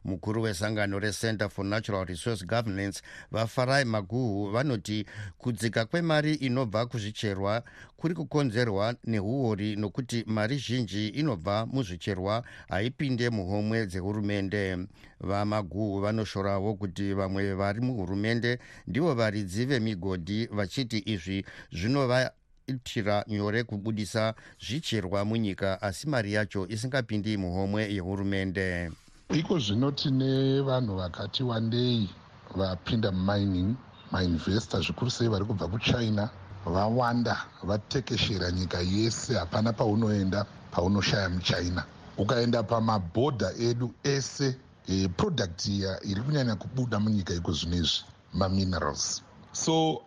Mukuru 0.05 0.41
wesangano 0.41 0.99
recenter 0.99 1.49
for 1.49 1.65
natural 1.65 2.05
resource 2.05 2.45
governance 2.45 3.01
vafarai 3.31 3.86
maguhu 3.86 4.51
vanoti 4.51 4.84
kuti 4.85 5.05
kudzika 5.37 5.85
kwemari 5.85 6.33
inobva 6.33 6.85
kuzvicherwa 6.85 7.63
kuri 7.97 8.15
kukonzerwa 8.15 8.95
neuori 9.03 9.75
nokuti 9.75 10.23
mari 10.27 10.57
zhinji 10.57 11.07
inobva 11.07 11.65
muzvicherwa 11.65 12.43
haipinde 12.69 13.29
muhomwe 13.29 13.85
dzehurumende. 13.85 14.77
Vamaguhu 15.19 16.01
vanoshorawo 16.01 16.75
kuti 16.75 17.13
vamwe 17.13 17.53
vari 17.53 17.81
muhurumende 17.81 18.59
ndivo 18.87 19.13
varidzi 19.13 19.65
vemigodhi 19.65 20.45
vachiti 20.45 21.03
izvi 21.05 21.45
zvinova 21.71 22.31
itira 22.67 23.25
nyore 23.27 23.63
kubudisa 23.63 24.33
zvicherwa 24.61 25.25
munyika 25.25 25.81
asi 25.81 26.09
mari 26.09 26.33
yacho 26.33 26.67
isingapindi 26.69 27.37
muhomwe 27.37 27.93
yehurumende. 27.93 28.91
Iko 29.33 29.59
zvino 29.59 29.91
tine 29.91 30.61
vanhu 30.61 30.95
vakati 30.95 31.43
wandei 31.43 32.09
vapinda 32.55 33.11
mumining 33.11 33.75
mainvesta 34.11 34.79
zvikuru 34.79 35.11
sei 35.11 35.27
vari 35.27 35.45
kubva 35.45 35.67
kuchina 35.67 36.29
vawanda 36.65 37.37
vatekeshera 37.63 38.51
nyika 38.51 38.79
yese 38.79 39.33
hapana 39.33 39.73
paunoenda 39.73 40.45
paunoshaya 40.71 41.29
muchina. 41.29 41.83
Ukaenda 42.17 42.63
pamabhodha 42.63 43.53
edu 43.59 43.91
ese 44.03 44.55
e, 44.87 45.07
product 45.07 45.65
iya 45.65 45.99
iri 46.03 46.21
kunyanya 46.21 46.55
kubuda 46.55 46.99
munyika 46.99 47.33
iko 47.33 47.51
zvino 47.51 47.75
izvi 47.75 48.03
maminerals. 48.33 49.21
So 49.51 50.01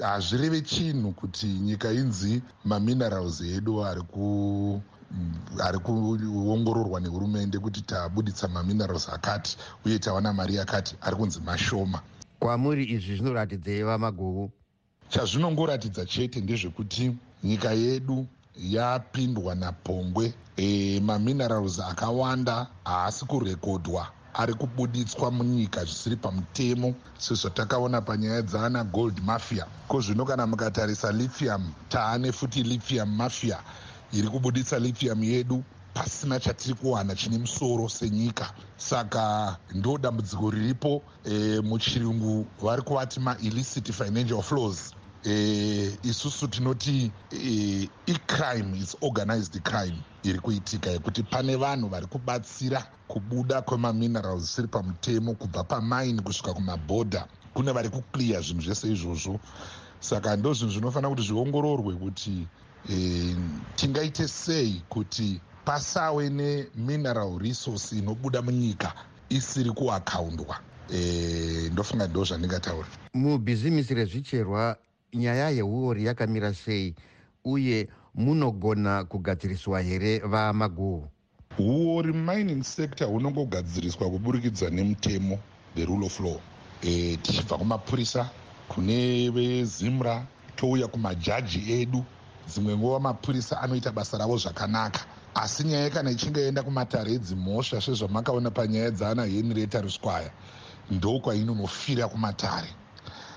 hazvireve 0.00 0.60
chinhu 0.60 1.12
kuti 1.12 1.46
nyika 1.46 1.92
inzi 1.92 2.42
maminerals 2.64 3.40
edu 3.40 3.84
ari 3.84 4.02
ku 4.02 4.82
ari 5.60 5.78
kuongororwa 5.78 7.00
nehurumende 7.00 7.58
kuti 7.58 7.80
tabuditsa 7.82 8.48
maminerals 8.48 9.08
akati 9.08 9.56
uye 9.84 9.98
tawana 9.98 10.32
mari 10.32 10.54
yakati 10.54 10.96
ari 11.00 11.16
kunzi 11.16 11.40
mashoma 11.40 12.00
kwamuri 12.40 12.84
izvi 12.84 13.16
zvinoratidzei 13.16 13.82
vamaguhu 13.82 14.50
chazvinongoratidza 15.08 16.06
chete 16.06 16.40
ndezvekuti 16.40 17.16
nyika 17.44 17.70
yedu 17.72 18.26
yapindwa 18.58 19.54
napongwe. 19.54 20.34
E, 20.56 21.00
maminerals 21.00 21.80
akawanda 21.80 22.66
haasi 22.84 23.24
kurekodwa 23.24 24.08
ari 24.34 24.54
kubuditswa 24.54 25.30
munyika 25.30 25.84
zvisiri 25.84 26.16
pamutemo. 26.16 26.94
Sezvatakaona 27.18 28.00
panyaya 28.00 28.42
dzaana 28.42 28.84
gold 28.84 29.20
mafia. 29.24 29.66
Ko 29.88 30.00
zvino 30.00 30.24
kana 30.24 30.46
mukatarisa 30.46 31.12
lithium 31.12 31.72
taane 31.88 32.32
futi 32.32 32.62
lithium 32.62 33.16
mafia. 33.16 33.58
Iri 34.12 34.28
kubuditsa 34.28 34.78
lithium 34.78 35.22
yedu 35.24 35.64
pasina 35.98 36.40
chatiri 36.40 36.74
kuwana 36.74 37.14
chine 37.14 37.38
musoro 37.38 37.88
senyika. 37.88 38.52
Saka 38.76 39.56
ndo 39.74 39.98
dambudziko 39.98 40.50
riripo 40.50 41.02
e, 41.24 41.60
muchirungu 41.60 42.46
vari 42.62 42.82
kuvati 42.82 43.20
maillicit 43.20 43.92
financial 43.92 44.42
flows. 44.42 44.94
E, 45.24 45.98
isusu 46.02 46.48
tinoti 46.48 47.10
e, 47.32 47.88
icrime 48.06 48.78
is 48.78 48.96
organized 49.00 49.62
crime 49.62 49.98
iri 50.22 50.38
kuitika 50.38 50.90
yekuti 50.90 51.22
pane 51.22 51.56
vanhu 51.56 51.88
vari 51.88 52.06
kubatsira 52.06 52.86
kubuda 53.08 53.62
kwemaminerals 53.62 54.42
zvisiri 54.42 54.68
pamutemo 54.68 55.34
kubva 55.34 55.64
pamine 55.64 56.22
kusvika 56.22 56.54
kumabhodha 56.54 57.26
kune 57.54 57.72
vari 57.72 57.88
kuclear 57.88 58.42
zvinhu 58.42 58.62
zvese 58.62 58.92
izvozvo. 58.92 59.40
Saka 60.00 60.36
ndo 60.36 60.54
zvinhu 60.54 60.72
zvinofanira 60.72 61.10
kuti 61.10 61.22
zviongororwe 61.22 61.94
kuti 61.94 62.46
e, 62.90 63.36
tingaite 63.76 64.28
sei 64.28 64.82
kuti 64.88 65.40
pasave 65.68 66.30
nemineral 66.30 67.38
resource 67.38 67.92
inobuda 67.92 68.42
munyika 68.42 68.92
isiri 69.28 69.70
kuakaundwa 69.70 70.56
e, 70.94 71.68
ndofunga 71.72 72.06
ndo 72.06 72.24
zvandingataura. 72.24 72.88
Mubhizimisi 73.14 73.94
rezvicherwa 73.94 74.76
nyaya 75.14 75.50
yeuori 75.50 76.04
yakamira 76.04 76.54
sei 76.54 76.94
uye 77.44 77.88
munogona 78.14 79.04
kugadziriswa 79.04 79.82
here 79.82 80.18
vamaguhu 80.18 81.06
uori 81.58 82.12
mining 82.12 82.62
sector 82.64 83.08
hunongogadziriswa 83.08 84.10
kuburikidza 84.10 84.70
nemutemo 84.70 85.38
the 85.74 85.84
rule 85.84 86.06
of 86.06 86.20
law. 86.20 86.40
E, 86.82 87.16
tichibva 87.16 87.58
kumapurisa 87.58 88.30
kune 88.68 89.30
vezimra 89.30 90.26
touya 90.56 90.88
kumajaji 90.88 91.72
edu. 91.72 92.04
Dzimwe 92.48 92.76
nguva 92.76 93.00
mapurisa 93.00 93.60
anoita 93.60 93.92
basa 93.92 94.18
ravo 94.18 94.36
zvakanaka 94.36 95.17
asi 95.34 95.64
nyaya 95.64 95.90
kana 95.90 96.10
ichinge 96.10 96.46
enda 96.48 96.62
kumatare 96.62 97.12
edzimhosva 97.12 97.80
sezvamakaona 97.80 98.50
panyaya 98.50 98.90
dzaana 98.90 99.24
henrieta 99.26 99.80
ruswaya 99.80 100.30
ndokwainonofira 100.90 102.08
kumatare. 102.08 102.68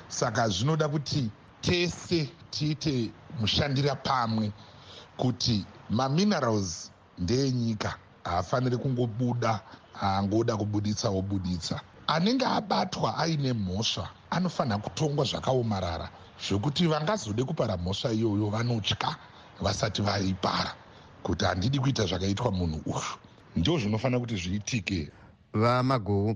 Saka 0.07 0.49
zvinoda 0.49 0.87
kuti 0.89 1.29
tese 1.61 2.29
tiite 2.51 3.11
mushandira 3.39 3.95
pamwe 3.95 4.51
kuti 5.17 5.65
maminerals 5.89 6.91
ndeyenyika 7.17 7.95
haafaniri 8.23 8.77
kungobuda 8.77 9.61
angoda 10.01 10.57
kubuditsa 10.57 11.09
obuditsa. 11.09 11.81
Anenge 12.07 12.45
abatwa 12.45 13.17
aine 13.17 13.53
mhosva 13.53 14.09
anofanira 14.29 14.77
kutongwa 14.77 15.25
zvakaomarara 15.25 16.09
zvekuti 16.47 16.87
vangazode 16.87 17.43
kupara 17.43 17.77
mhosva 17.77 18.11
iyoyo 18.11 18.49
vanotya 18.49 19.15
vasati 19.61 20.01
vaipara 20.01 20.80
kuti 21.23 21.45
handidi 21.45 21.79
kuita 21.79 22.05
zvakaitwa 22.05 22.51
munhu 22.51 22.81
uyu 22.85 23.11
ndo 23.55 23.77
zvinofanira 23.79 24.19
kuti 24.19 24.35
zviitike. 24.35 25.09
Vamagou 25.53 26.35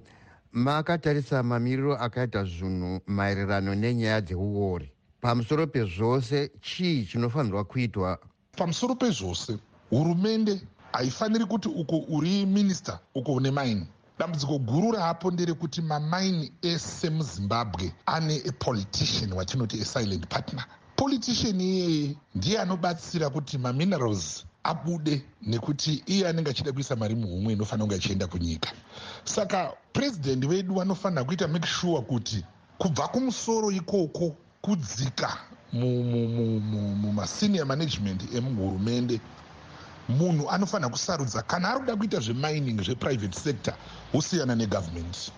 makatarisa 0.51 1.43
mamiriro 1.43 1.95
akaita 1.97 2.43
zvinhu 2.43 3.01
maererano 3.07 3.75
nenyaya 3.75 4.21
dzeuori. 4.21 4.91
Pamusoro 5.21 5.67
pezvose 5.67 6.51
chii 6.61 7.05
chinofanirwa 7.05 7.63
kuitwa? 7.63 8.19
Pamusoro 8.57 8.95
pezvose 8.95 9.57
hurumende 9.89 10.61
haifaniri 10.91 11.45
kuti 11.45 11.69
uko 11.69 11.97
uri 12.09 12.45
minista 12.45 12.99
uko 13.15 13.33
une 13.33 13.51
maini. 13.51 13.87
Dambudziko 14.19 14.59
guru 14.59 14.91
raapo 14.91 15.31
nderekuti 15.31 15.81
mamaini 15.81 16.51
ese 16.61 17.09
muzimbabwe 17.09 17.93
ane 18.05 18.41
apolitician 18.49 19.33
watinoti 19.33 19.81
asilent 19.81 20.27
partner. 20.27 20.65
Politician 20.95 21.61
iyeye 21.61 22.15
ndiye 22.35 22.59
anobatsira 22.59 23.29
kuti 23.29 23.57
maminerals 23.57 24.45
abude 24.65 25.21
nekuti 25.41 26.03
iye 26.05 26.27
anenge 26.27 26.49
achida 26.49 26.71
kuisa 26.73 26.95
mari 26.95 27.15
muhumwe 27.15 27.53
inofanira 27.53 27.85
kunge 27.85 27.95
achienda 27.95 28.27
kunyika. 28.27 28.71
Saka 29.23 29.71
purezidendi 29.93 30.47
vedu 30.47 30.73
vanofanira 30.75 31.23
kuita 31.23 31.47
make 31.47 31.67
sure 31.67 32.01
kuti 32.01 32.43
kubva 32.77 33.07
kumusoro 33.07 33.71
ikoko 33.71 34.35
kudzika 34.61 35.37
mumasenior 35.73 37.65
management 37.65 38.33
emuhurumende 38.33 39.21
munhu 40.09 40.49
anofanira 40.49 40.89
kusarudza. 40.89 41.41
Kana 41.41 41.69
ari 41.69 41.79
kuda 41.79 41.95
kuita 41.95 42.19
zvemining 42.19 42.81
zveprivate 42.83 43.39
sector 43.39 43.73
wosiyana 44.13 44.55
negovernment. 44.55 45.31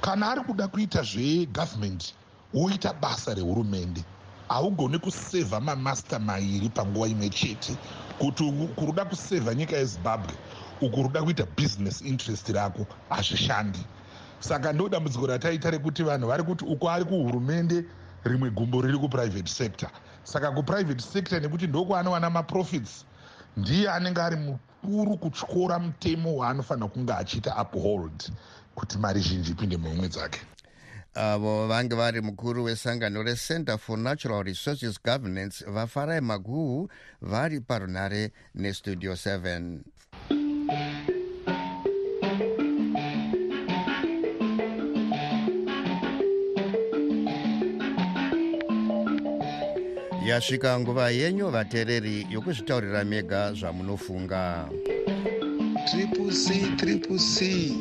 Kana 0.00 0.30
ari 0.30 0.40
kuda 0.40 0.68
kuita 0.68 1.02
zvegovernment 1.02 2.14
woita 2.54 2.92
basa 2.92 3.34
rehurumende 3.34 4.04
haugoni 4.48 4.98
kusevha 4.98 5.60
mamasta 5.60 6.18
mairi 6.18 6.68
panguva 6.68 7.08
imwe 7.08 7.30
chete. 7.30 7.76
Kuti 8.18 8.52
kuruda 8.76 9.04
kusevha 9.04 9.54
nyika 9.54 9.76
yezimbabwe 9.76 10.34
uku 10.80 11.02
ruda 11.02 11.22
kuita 11.22 11.46
business 11.56 12.02
interest 12.02 12.48
rako 12.48 12.86
hazvishandi. 13.08 13.78
Saka 14.40 14.72
ndo 14.72 14.88
dambudziko 14.88 15.26
rataita 15.26 15.70
rekuti 15.70 16.02
vanhu 16.02 16.28
vari 16.28 16.42
kuti 16.42 16.64
uko 16.64 16.90
ari 16.90 17.04
kuhurumende 17.04 17.84
rimwe 18.24 18.50
gumbo 18.50 18.80
riri 18.82 18.98
kuprivate 18.98 19.48
sector. 19.50 19.90
Saka 20.24 20.50
kuprivate 20.50 21.02
sector 21.02 21.40
nekuti 21.40 21.66
ndokwaanowana 21.66 22.30
maprofits 22.30 23.04
ndiye 23.56 23.90
anenge 23.90 24.20
ari 24.22 24.36
mukuru 24.36 25.16
kutyora 25.18 25.78
mutemo 25.78 26.36
waanofanira 26.36 26.88
kunge 26.88 27.12
achiita 27.12 27.62
uphold 27.62 28.32
kuti 28.74 28.98
mari 28.98 29.20
zhinji 29.20 29.50
ipinde 29.50 29.76
muhumwe 29.76 30.08
dzake 30.08 30.40
avo 31.18 31.66
vange 31.66 31.94
vari 31.96 32.20
mukuru 32.20 32.64
wesangano 32.64 33.22
recenter 33.22 33.78
for 33.78 33.98
natural 33.98 34.44
resources 34.44 35.02
governance 35.02 35.64
vafarai 35.66 36.20
maguhu 36.20 36.88
vari 37.20 37.60
parunare 37.60 38.30
nestudio 38.54 39.12
7 39.12 39.78
yasvika 50.26 50.80
nguva 50.80 51.10
yenyu 51.10 51.50
vateereri 51.50 52.26
yokuzvitaurira 52.30 53.04
mega 53.04 53.52
zvamunofunga. 53.52 54.68
Triple 55.90 56.32
c 56.32 56.76
triple 56.76 57.18
c 57.18 57.72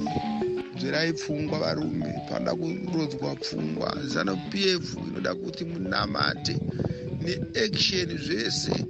bverai 0.77 1.13
pfungwa 1.13 1.59
varume. 1.59 2.13
Panoda 2.29 2.55
kurodzwa 2.55 3.35
pfungwa. 3.35 3.97
Zanup 4.05 4.55
f 4.55 4.97
inoda 5.07 5.35
kuti 5.35 5.65
munamate. 5.65 6.55
Neaction 7.21 8.17
zvese. 8.17 8.85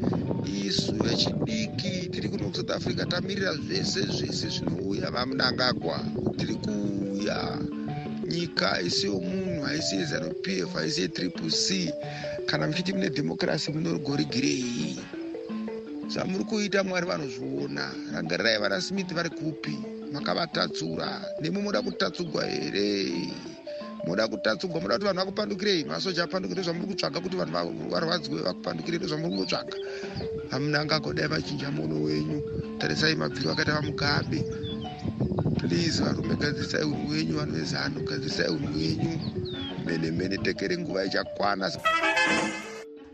Isu 0.46 0.96
vechidiki 0.96 2.10
tiri 2.12 2.30
kuno 2.30 2.50
kusouth 2.50 2.72
africa 2.72 3.08
tamirira 3.10 3.56
zvese 3.56 4.02
zvese 4.02 4.48
zvinouya. 4.50 5.12
Vamunangagwa 5.12 6.04
tiri 6.38 6.56
kuuya. 6.56 7.60
Nyika 8.28 8.82
isiyo 8.82 9.20
munhu 9.20 9.62
haisi 9.62 9.96
yezanup 9.96 10.48
f 10.48 10.74
haisi 10.74 11.02
yetriple 11.02 11.50
c. 11.50 11.94
Kana 12.46 12.68
muchiti 12.68 12.94
mune 12.94 13.10
dhemokirasi 13.10 13.72
munorigorigirei 13.72 15.00
zvamuri 16.08 16.44
kuita 16.44 16.84
mwari 16.84 17.06
vanozviona. 17.08 17.92
Rangarirai 18.14 18.60
vana 18.60 18.82
smith 18.82 19.14
vari 19.14 19.30
kupi 19.30 19.97
makavatatsura. 20.14 21.22
Nemi 21.42 21.62
muda 21.62 21.82
kutatsugwa 21.82 22.46
here? 22.46 23.32
Muda 24.08 24.28
kutatsugwa 24.28 24.82
muda 24.82 24.94
kuti 24.96 25.06
vanhu 25.06 25.20
vakupandukirei? 25.20 25.84
Masoja 25.84 26.24
apandukire 26.24 26.64
zvamuri 26.64 26.88
kutsvaga 26.88 27.20
kuti 27.20 27.36
vanhu 27.36 27.90
varwadziwe 27.90 28.42
vakupandukire 28.42 28.98
ndozvamuri 28.98 29.30
kungotsvaga 29.30 29.78
hamunangagodai 30.52 31.28
machinja 31.28 31.72
muono 31.72 32.04
wenyu. 32.04 32.42
Tarisai 32.78 33.16
mabviro 33.16 33.52
akaita 33.52 33.74
vamugabe 33.74 34.44
please 35.60 36.04
varume 36.04 36.36
gadzirisai 36.36 36.84
unhu 36.84 37.12
wenyu 37.12 37.38
vanhu 37.38 37.56
vezano 37.56 38.00
gadzirisai 38.00 38.50
unhu 38.50 38.78
wenyu 38.78 39.20
mene 39.86 40.12
mene 40.12 40.38
tekere 40.38 40.78
nguva 40.78 41.06
ichakwana. 41.06 41.72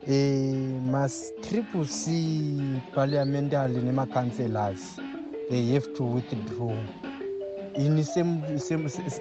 E, 0.07 0.15
matriple 0.91 1.85
c 1.85 2.11
parliamentary 2.95 3.73
nemacancelors 3.73 4.99
they 5.49 5.73
have 5.73 5.87
to 5.93 6.03
withdraw. 6.03 6.75
Ini 7.75 8.03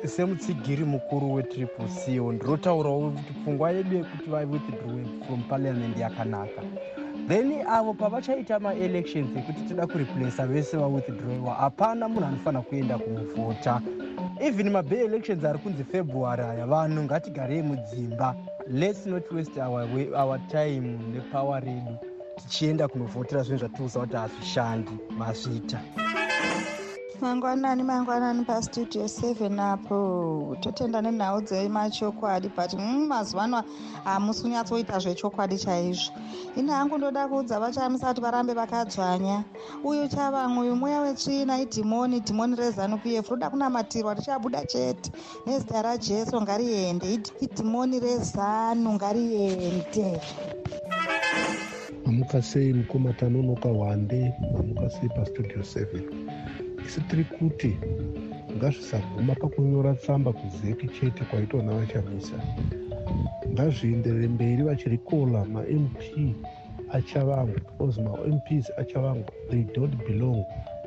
semutsigiri 0.06 0.84
mukuru 0.84 1.34
wetriple 1.34 1.88
c 1.88 2.18
ndirotaurawo 2.20 3.10
kuti 3.10 3.32
pfungwa 3.32 3.70
yedu 3.70 3.96
yekuti 3.96 4.30
vawithdrawe 4.30 5.04
from 5.26 5.42
parliament 5.42 5.98
yakanaka 5.98 6.62
then 7.28 7.62
avo 7.68 7.94
pavachaita 7.94 8.60
maelections 8.60 9.36
ekuti 9.36 9.60
tida 9.60 9.86
kureplasa 9.86 10.46
vese 10.46 10.76
vawithdrawiwa 10.76 11.54
hapana 11.54 12.08
munhu 12.08 12.26
anofanira 12.26 12.62
kuenda 12.62 12.98
kunovhota 12.98 13.80
even 14.40 14.70
mabay 14.70 15.04
elections 15.04 15.44
ari 15.44 15.58
kunzi 15.58 15.84
february 15.84 16.42
aya 16.42 16.66
vanhu 16.66 17.04
ngatigarei 17.04 17.62
mudzimba. 17.62 18.36
Lets 18.68 19.06
not 19.06 19.30
waste 19.32 19.58
our, 19.58 19.88
our 20.14 20.38
time 20.48 20.98
nepower 21.12 21.60
redu 21.60 21.96
tichienda 22.36 22.88
kunovhotera 22.88 23.42
zvinhu 23.42 23.58
zvatiusa 23.58 24.00
kuti 24.00 24.16
hazvishandi 24.16 24.90
mazvita 25.18 25.80
mangwanani 27.22 27.82
mangwanani 27.82 28.44
pastudio 28.44 29.04
7 29.04 29.60
apo. 29.72 30.56
Totenda 30.60 31.00
nenhau 31.02 31.40
dzemachokwadi 31.40 32.48
but 32.56 32.74
mm, 32.74 33.06
mazuva 33.06 33.42
ano 33.44 33.62
hamusi 34.04 34.42
kunyatsoita 34.42 34.98
zvechokwadi 34.98 35.58
chaizvo. 35.58 36.12
Ine 36.56 36.72
hangu 36.72 36.98
ndoda 36.98 37.28
kuudza 37.28 37.60
vachamisa 37.60 38.08
kuti 38.08 38.20
varambe 38.20 38.54
vakadzvanya 38.54 39.44
uyu 39.84 40.08
chavamwe 40.08 40.62
uyu 40.62 40.76
mweya 40.76 41.00
wetsvina 41.00 41.60
idhimoni 41.60 42.20
dhimoni 42.20 42.56
rezanup 42.56 43.06
f 43.06 43.30
roda 43.30 43.50
kunamatirwa 43.50 44.14
richabuda 44.14 44.64
chete. 44.66 45.12
Nezita 45.46 45.82
rajesu 45.82 46.42
ngariende 46.42 47.06
idhimoni 47.40 48.00
rezanu 48.00 48.92
ngariende. 48.92 50.20
Mamuka 52.06 52.42
sei 52.42 52.72
mukoma 52.72 53.12
tanonoka 53.12 53.68
wande 53.68 54.34
mamuka 54.52 54.90
sei 54.90 55.08
pastudio 55.08 55.58
7 55.62 56.71
isi 56.86 57.00
tiri 57.08 57.24
kuti 57.24 57.76
ngazvisaguma 58.56 59.34
pakunyora 59.34 59.94
tsamba 59.94 60.32
kuzeki 60.32 60.86
chete 60.88 61.24
kwaitwa 61.24 61.62
navachamisa 61.62 62.36
ngazvienderere 63.52 64.28
mberi 64.28 64.62
vachirikola 64.62 65.44
mamp 65.44 66.00
achavangu 66.92 67.54
because 67.54 68.00
mamps 68.00 68.66
achavangu 68.78 69.30
they 69.50 69.62
don't 69.74 69.96
belong 70.06 70.44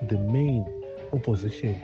the 0.10 0.18
main 0.18 0.66
opposition 1.12 1.76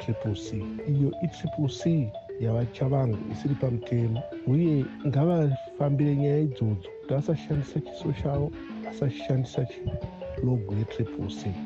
triple 0.00 0.34
c. 0.34 0.62
Iyo 0.88 1.12
itriple 1.22 1.68
c 1.68 2.10
yavachavangu 2.40 3.18
isiri 3.32 3.54
pamutemo. 3.54 4.22
Uye 4.46 4.84
ngavafambire 5.06 6.16
nyaya 6.16 6.40
idzodzo 6.40 6.88
kuti 7.00 7.14
asashandisa 7.14 7.80
chiso 7.80 8.12
chavo 8.22 8.52
asashandisa 8.90 9.66
chilogo 10.36 10.74
yetriple 10.78 11.28
c 11.28 11.65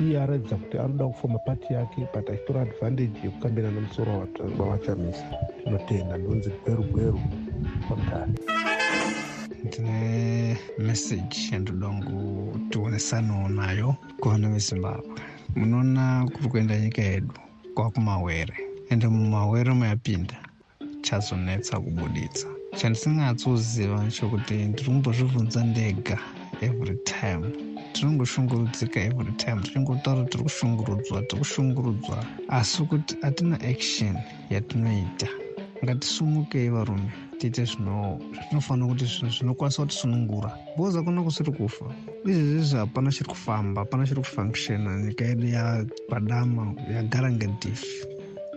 iye 0.00 0.20
aratidza 0.22 0.56
kuti 0.56 0.78
anoda 0.78 1.04
kufoma 1.06 1.38
pati 1.38 1.72
yake 1.74 2.08
but 2.14 2.30
achitora 2.30 2.60
advantage 2.62 3.12
yekukambira 3.24 3.70
nemusoro 3.70 4.28
wavachamisa 4.58 5.24
tinotenda 5.64 6.18
ndonzi 6.18 6.50
gweru 6.64 6.82
gweru 6.82 7.20
pamutare 7.88 8.32
ndine 9.64 10.56
meseji 10.78 11.48
yandoda 11.52 11.88
kutionesanawo 11.88 13.48
nayo 13.48 13.94
kuvanhu 14.20 14.52
vezimbabwe. 14.52 15.20
Munoona 15.56 16.28
kuri 16.32 16.48
kuenda 16.48 16.80
nyika 16.80 17.02
yedu 17.02 17.34
kwakumawere 17.74 18.54
ende 18.90 19.08
mumawere 19.08 19.74
mayapinda 19.74 20.36
chazonetsa 21.02 21.80
kubuditsa. 21.80 22.46
Chandisinganyatsoziva 22.76 24.06
chokuti 24.10 24.54
ndiri 24.54 24.84
kumbozvibvunza 24.84 25.64
ndega 25.64 26.18
every 26.60 26.96
time 27.04 27.44
tinongoshungurudzika 27.92 29.00
every 29.00 29.32
time. 29.32 29.62
Tichingotaura 29.62 30.24
tiri 30.24 30.44
kushungurudzwa 30.44 31.22
tiri 31.22 31.38
kushungurudzwa 31.42 32.24
asi 32.48 32.82
kuti 32.82 33.16
hatina 33.22 33.56
action 33.60 34.16
yatinoita. 34.50 35.28
Ngatisumukei 35.84 36.68
varume 36.68 37.12
tiite 37.38 37.64
zvinofanira 37.64 38.88
kuti 38.88 39.04
zvinokwanisa 39.04 39.82
kuti 39.82 39.94
sunungura. 39.94 40.50
Because 40.76 40.96
hakuna 40.96 41.22
kusiri 41.22 41.52
kufa. 41.52 41.84
Izvezvizvi 42.24 42.76
hapana 42.76 43.12
chiri 43.12 43.28
kufamba 43.30 43.80
hapana 43.80 44.06
chiri 44.06 44.20
kufunctiona 44.20 45.02
nyika 45.02 45.24
yedu 45.24 45.46
yapadama 45.46 46.74
yagara 46.94 47.30
ngedifi 47.32 48.08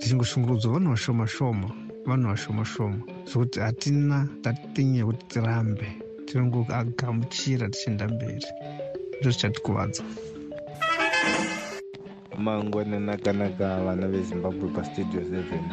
tichingoshungurudzwa 0.02 0.74
vanhu 0.74 0.90
vashoma 0.92 1.28
shoma 1.28 1.70
vanhu 2.06 2.28
vashoma 2.30 2.66
shoma 2.66 3.00
zvokuti 3.30 3.60
hatina 3.60 4.28
tatinye 4.44 4.98
yekuti 4.98 5.26
tirambe 5.32 5.88
tinongoagamuchira 6.26 7.70
tichienda 7.70 8.08
mberi 8.08 8.48
ndo 9.22 9.30
zvichatikuvadza 9.32 10.04
mangwana 12.38 13.00
nakanaka 13.00 13.78
vana 13.86 14.08
vezimbabwe 14.08 14.70
pastudio 14.70 15.22
seven. 15.22 15.66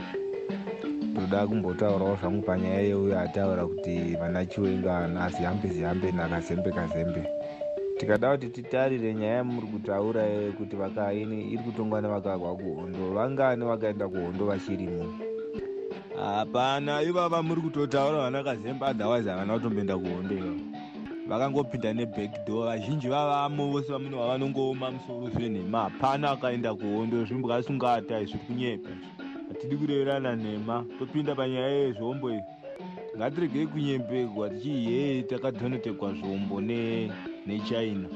Ndoda 1.13 1.47
kumbotaurawo 1.47 2.17
zvangu 2.21 2.43
panyaya 2.43 2.81
yeuyo 2.81 3.19
ataura 3.21 3.67
kuti 3.67 4.17
vana 4.21 4.47
chiwenga 4.47 5.09
nazihambe 5.09 5.69
zihambe 5.69 6.13
nakazembe 6.13 6.71
kazembe. 6.73 7.23
Tikada 7.99 8.31
kuti 8.31 8.49
titarire 8.49 9.15
nyaya 9.15 9.35
yamuri 9.35 9.67
kutaura 9.67 10.23
kuti 10.59 10.77
vakaini 10.77 11.53
iri 11.53 11.63
kutongwa 11.63 12.01
nevakagwa 12.01 12.57
kuhondo. 12.57 13.11
Vangani 13.15 13.65
vakaenda 13.65 14.09
kuhondo 14.09 14.47
vachirimo? 14.47 15.15
Hapana 16.17 17.03
ivava 17.03 17.43
muri 17.43 17.61
kutotaura 17.61 18.19
vana 18.19 18.45
kazembe 18.45 18.85
otherwise 18.87 19.31
havana 19.31 19.55
kutomboenda 19.55 19.99
kuhondo 19.99 20.35
ivavo 20.35 20.68
vakangopinda 21.29 21.93
nebackdoor 21.93 22.67
vazhinji 22.67 23.09
vavamo 23.09 23.71
vose 23.71 23.93
vamunhu 23.93 24.19
vavanongooma 24.19 24.91
musoro 24.91 25.29
zvenhema 25.31 25.81
hapana 25.81 26.31
akaenda 26.31 26.75
kuhondo. 26.75 27.25
Zvimbwasungata 27.25 28.25
zviri 28.25 28.39
kunyepa. 28.47 28.89
Hatidi 29.49 29.77
kureverana 29.77 30.37
nhema. 30.37 30.85
Topinda 30.99 31.35
panyaya 31.35 31.69
yezvombo 31.69 32.31
iyi. 32.31 32.43
Ngatiregei 33.17 33.67
kunyembegwa 33.67 34.51
tichihee 34.51 35.23
takadhonotekwa 35.23 36.13
zvombo 36.13 36.61
nechina. 36.61 38.09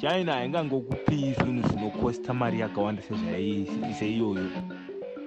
China 0.00 0.32
haingangokupii 0.32 1.32
zvinhu 1.32 1.68
zvinokosta 1.68 2.34
mari 2.34 2.60
yakawanda 2.60 3.02
seiyoyo. 3.98 4.50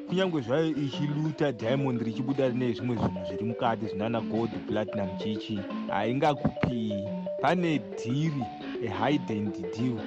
Kunyange 0.08 0.41
zvayo 0.41 0.67
ichiluta 0.67 1.51
diamond 1.51 2.01
richibuda 2.01 2.47
rine 2.47 2.73
zvimwe 2.73 2.95
zvinhu 2.95 3.25
zviri 3.27 3.45
mukati 3.45 3.86
zvinana 3.86 4.21
gold 4.21 4.51
platinum 4.67 5.17
chichi 5.17 5.60
haingakupii 5.88 7.20
pane 7.41 7.77
dhiri 7.97 8.43
ehidend 8.84 9.56
deal 9.73 9.97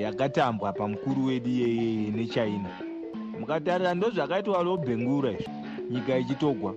yakatambwa 0.00 0.72
pamukuru 0.72 1.24
wedu 1.24 1.50
iyeye 1.50 2.10
nechina. 2.10 2.70
Mukatarira 3.40 3.94
ndozvakaitwa 3.94 4.62
robhengura 4.62 5.30
izvo 5.30 5.50
nyika 5.90 6.18
ichitogwa. 6.18 6.74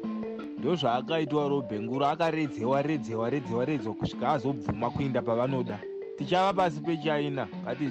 Ndozvaakaitwa 0.59 1.47
robhengura 1.47 2.09
akaredzewa 2.11 2.81
redzewa 2.81 3.29
redzewa 3.29 3.65
redzewa 3.65 3.95
kusvika 3.95 4.29
azobvuma 4.29 4.89
kuenda 4.89 5.21
pavanoda. 5.21 5.79
Tichava 6.17 6.53
pasi 6.53 6.79
pechina 6.81 7.47
ngati 7.63 7.83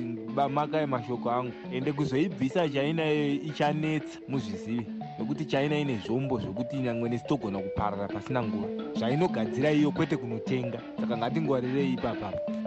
makai 0.54 0.86
mashoko 0.86 1.30
angu. 1.30 1.52
Ende 1.72 1.92
kuzoibvisa 1.92 2.68
china 2.68 3.12
iyoyo 3.12 3.32
ichanetsa 3.42 4.18
muzvizivi 4.28 4.86
nekuti 5.18 5.44
china 5.44 5.78
ine 5.78 6.00
zvombo 6.06 6.40
zvokuti 6.40 6.76
nyangwe 6.76 7.08
nesitogona 7.08 7.58
kuparara 7.58 8.08
pasina 8.08 8.42
nguva. 8.42 8.68
Zvainogadzira 8.98 9.72
iyo 9.72 9.90
kwete 9.90 10.16
kunotenga. 10.16 10.80
Saka 11.00 11.16
ngatingwarirei 11.16 11.92
ipapapo 11.92 12.58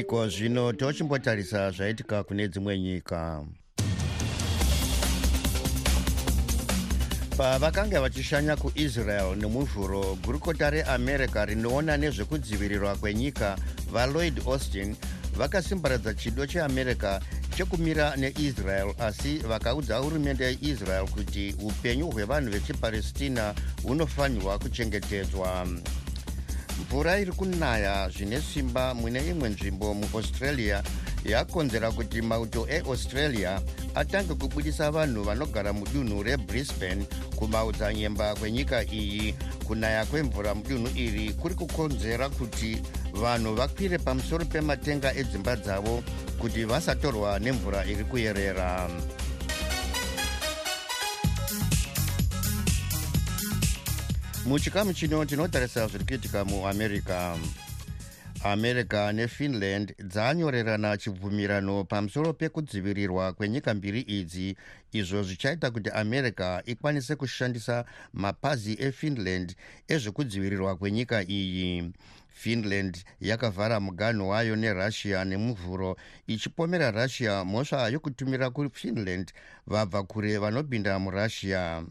iko 0.00 0.28
zvino 0.28 0.72
tochimbotarisa 0.72 1.70
zvaitika 1.70 2.22
kune 2.22 2.48
dzimwe 2.48 2.78
nyika. 2.78 3.44
Pavakanga 7.36 8.00
vachishanya 8.00 8.56
kuisrael 8.56 9.36
nemuvhuro 9.36 10.18
gurukota 10.24 10.70
reamerica 10.70 11.44
rinoona 11.46 11.96
nezvekudzivirirwa 11.96 12.96
kwenyika 12.96 13.56
valoid 13.92 14.40
austin 14.46 14.96
vakasimbaradza 15.36 16.14
chido 16.14 16.46
cheamerica 16.46 17.20
chekumira 17.56 18.16
neisrael 18.16 18.94
asi 18.98 19.38
vakaudza 19.38 19.96
hurumende 19.96 20.44
yeisrael 20.44 21.08
kuti 21.08 21.54
upenyu 21.62 22.10
hwevanhu 22.10 22.50
vechipalestina 22.50 23.54
hunofanirwa 23.82 24.58
kuchengetedzwa. 24.58 25.68
Mvura 26.80 27.20
iri 27.20 27.32
kunaya 27.32 28.08
zvine 28.08 28.40
simba 28.40 28.94
mune 28.94 29.28
imwe 29.28 29.48
nzvimbo 29.48 29.94
muaustralia 29.94 30.82
yakonzera 31.32 31.90
kuti 31.90 32.22
mauto 32.22 32.66
eaustralia 32.68 33.60
atange 33.94 34.34
kubudisa 34.34 34.90
vanhu 34.90 35.22
vanogara 35.22 35.72
mudunhu 35.72 36.22
rebrisbane 36.22 37.06
kumaodzanyemba 37.36 38.34
kwenyika 38.34 38.84
iyi. 38.92 39.34
Kunaya 39.66 40.06
kwemvura 40.06 40.54
mudunhu 40.54 40.88
iri 40.94 41.32
kuri 41.32 41.54
kukonzera 41.54 42.28
kuti 42.28 42.82
vanhu 43.12 43.54
vakwire 43.54 43.98
pamusoro 43.98 44.44
pematenga 44.44 45.14
edzimba 45.14 45.56
dzavo 45.56 46.02
kuti 46.38 46.64
vasatorwa 46.64 47.38
nemvura 47.38 47.84
iri 47.84 48.04
kuyerera. 48.04 48.88
Muchikamu 54.46 54.94
chino 54.94 55.24
tinotarisa 55.24 55.86
zviri 55.86 56.04
kuitika 56.04 56.44
muamerica 56.44 57.36
america 58.44 59.12
nefinland 59.12 59.94
dzanyorerana 59.98 60.96
chibvumirano 60.96 61.84
pamusoro 61.84 62.32
pekudzivirirwa 62.32 63.32
kwenyika 63.32 63.74
mbiri 63.74 64.00
idzi. 64.00 64.56
Izvo 64.92 65.22
zvichaita 65.22 65.70
kuti 65.70 65.90
america 65.90 66.62
ikwanise 66.66 67.16
kushandisa 67.16 67.84
mapazi 68.12 68.76
efinland 68.80 69.54
ezvekudzivirirwa 69.88 70.76
kwenyika 70.76 71.22
iyi. 71.28 71.92
Finland 72.28 73.04
yakavhara 73.20 73.80
muganho 73.80 74.28
wayo 74.28 74.56
nerussia 74.56 75.24
nemuvhuro 75.24 75.96
ichipomera 76.26 76.90
russia 76.90 77.44
mhosva 77.44 77.88
yokutumira 77.88 78.50
kufinland 78.50 79.32
vabva 79.66 80.02
kure 80.02 80.38
vanopinda 80.38 80.98
murussia 80.98 81.82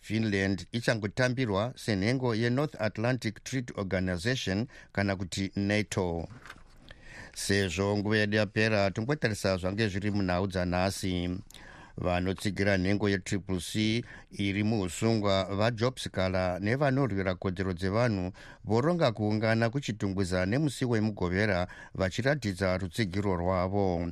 finland 0.00 0.66
ichangotambirwa 0.72 1.72
senhengo 1.76 2.34
yenorth 2.34 2.80
atlantic 2.80 3.44
treaty 3.44 3.72
organization 3.76 4.66
kana 4.92 5.16
kuti 5.16 5.52
nato. 5.56 6.28
Sezvo 7.34 7.96
nguva 7.96 8.16
yedu 8.16 8.36
yapera 8.36 8.90
tongotarisa 8.90 9.56
zvange 9.56 9.88
zviri 9.88 10.10
munhau 10.10 10.46
dzanhasi. 10.46 11.30
Vanotsigira 11.96 12.76
nhengo 12.76 13.08
yetriple 13.08 13.60
c 13.60 14.04
iri 14.30 14.64
muusungwa 14.64 15.44
vajobskala 15.44 16.58
nevanorwira 16.58 17.34
kodzero 17.34 17.72
dzevanhu 17.72 18.32
voronga 18.64 19.12
kuungana 19.12 19.70
kuchitungwiza 19.70 20.46
nemusi 20.46 20.84
wemugovera 20.84 21.68
vachiratidza 21.94 22.78
rutsigiro 22.78 23.36
rwavo 23.36 24.08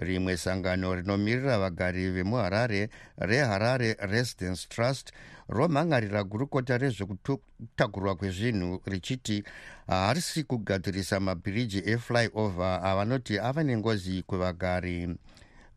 rimwe 0.00 0.36
sangano 0.36 0.94
rinomirira 0.94 1.58
vagari 1.58 2.10
vemuharare 2.10 2.88
reharare 3.18 3.96
residence 4.00 4.66
trust 4.68 5.12
romhangarira 5.48 6.24
gurukota 6.24 6.78
rezvekutakurwa 6.78 8.14
kwezvinhu 8.14 8.82
richiti 8.86 9.44
haarisi 9.86 10.44
kugadzirisa 10.44 11.20
mabhiriji 11.20 11.82
eflyover 11.84 12.80
avanoti 12.82 13.38
ava 13.38 13.62
nengozi 13.62 14.22
kwevagari. 14.22 15.16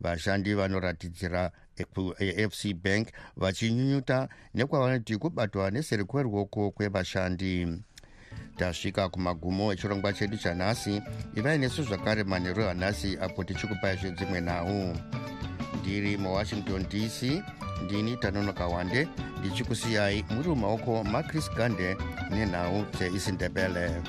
Vashandi 0.00 0.54
vanoratidzira 0.54 1.50
efc 2.18 2.74
bank 2.74 3.08
vachinyunyuta 3.36 4.28
nekwavanoti 4.54 5.16
kubatwa 5.16 5.70
neseri 5.70 6.04
kweruoko 6.04 6.70
kwevashandi 6.70 7.66
tasvika 8.56 9.08
kumagumo 9.08 9.72
echirongwa 9.72 10.12
chedu 10.12 10.36
chanhasi 10.36 11.02
ivai 11.36 11.58
nesu 11.58 11.82
zvakare 11.82 12.24
manheru 12.24 12.64
anhasi 12.68 13.18
apo 13.20 13.44
tichikupai 13.44 13.96
zvedzimwe 13.96 14.40
nhau. 14.40 14.96
Ndiri 15.80 16.16
muwashington 16.16 16.86
dc 16.88 17.42
ndini 17.84 18.16
tanonoka 18.16 18.66
wande 18.66 19.08
ndichikusiyai 19.40 20.24
muri 20.30 20.48
mumaoko 20.48 21.04
macris 21.04 21.50
gande 21.56 21.96
nenhau 22.30 22.84
dzeisindebele 22.92 24.02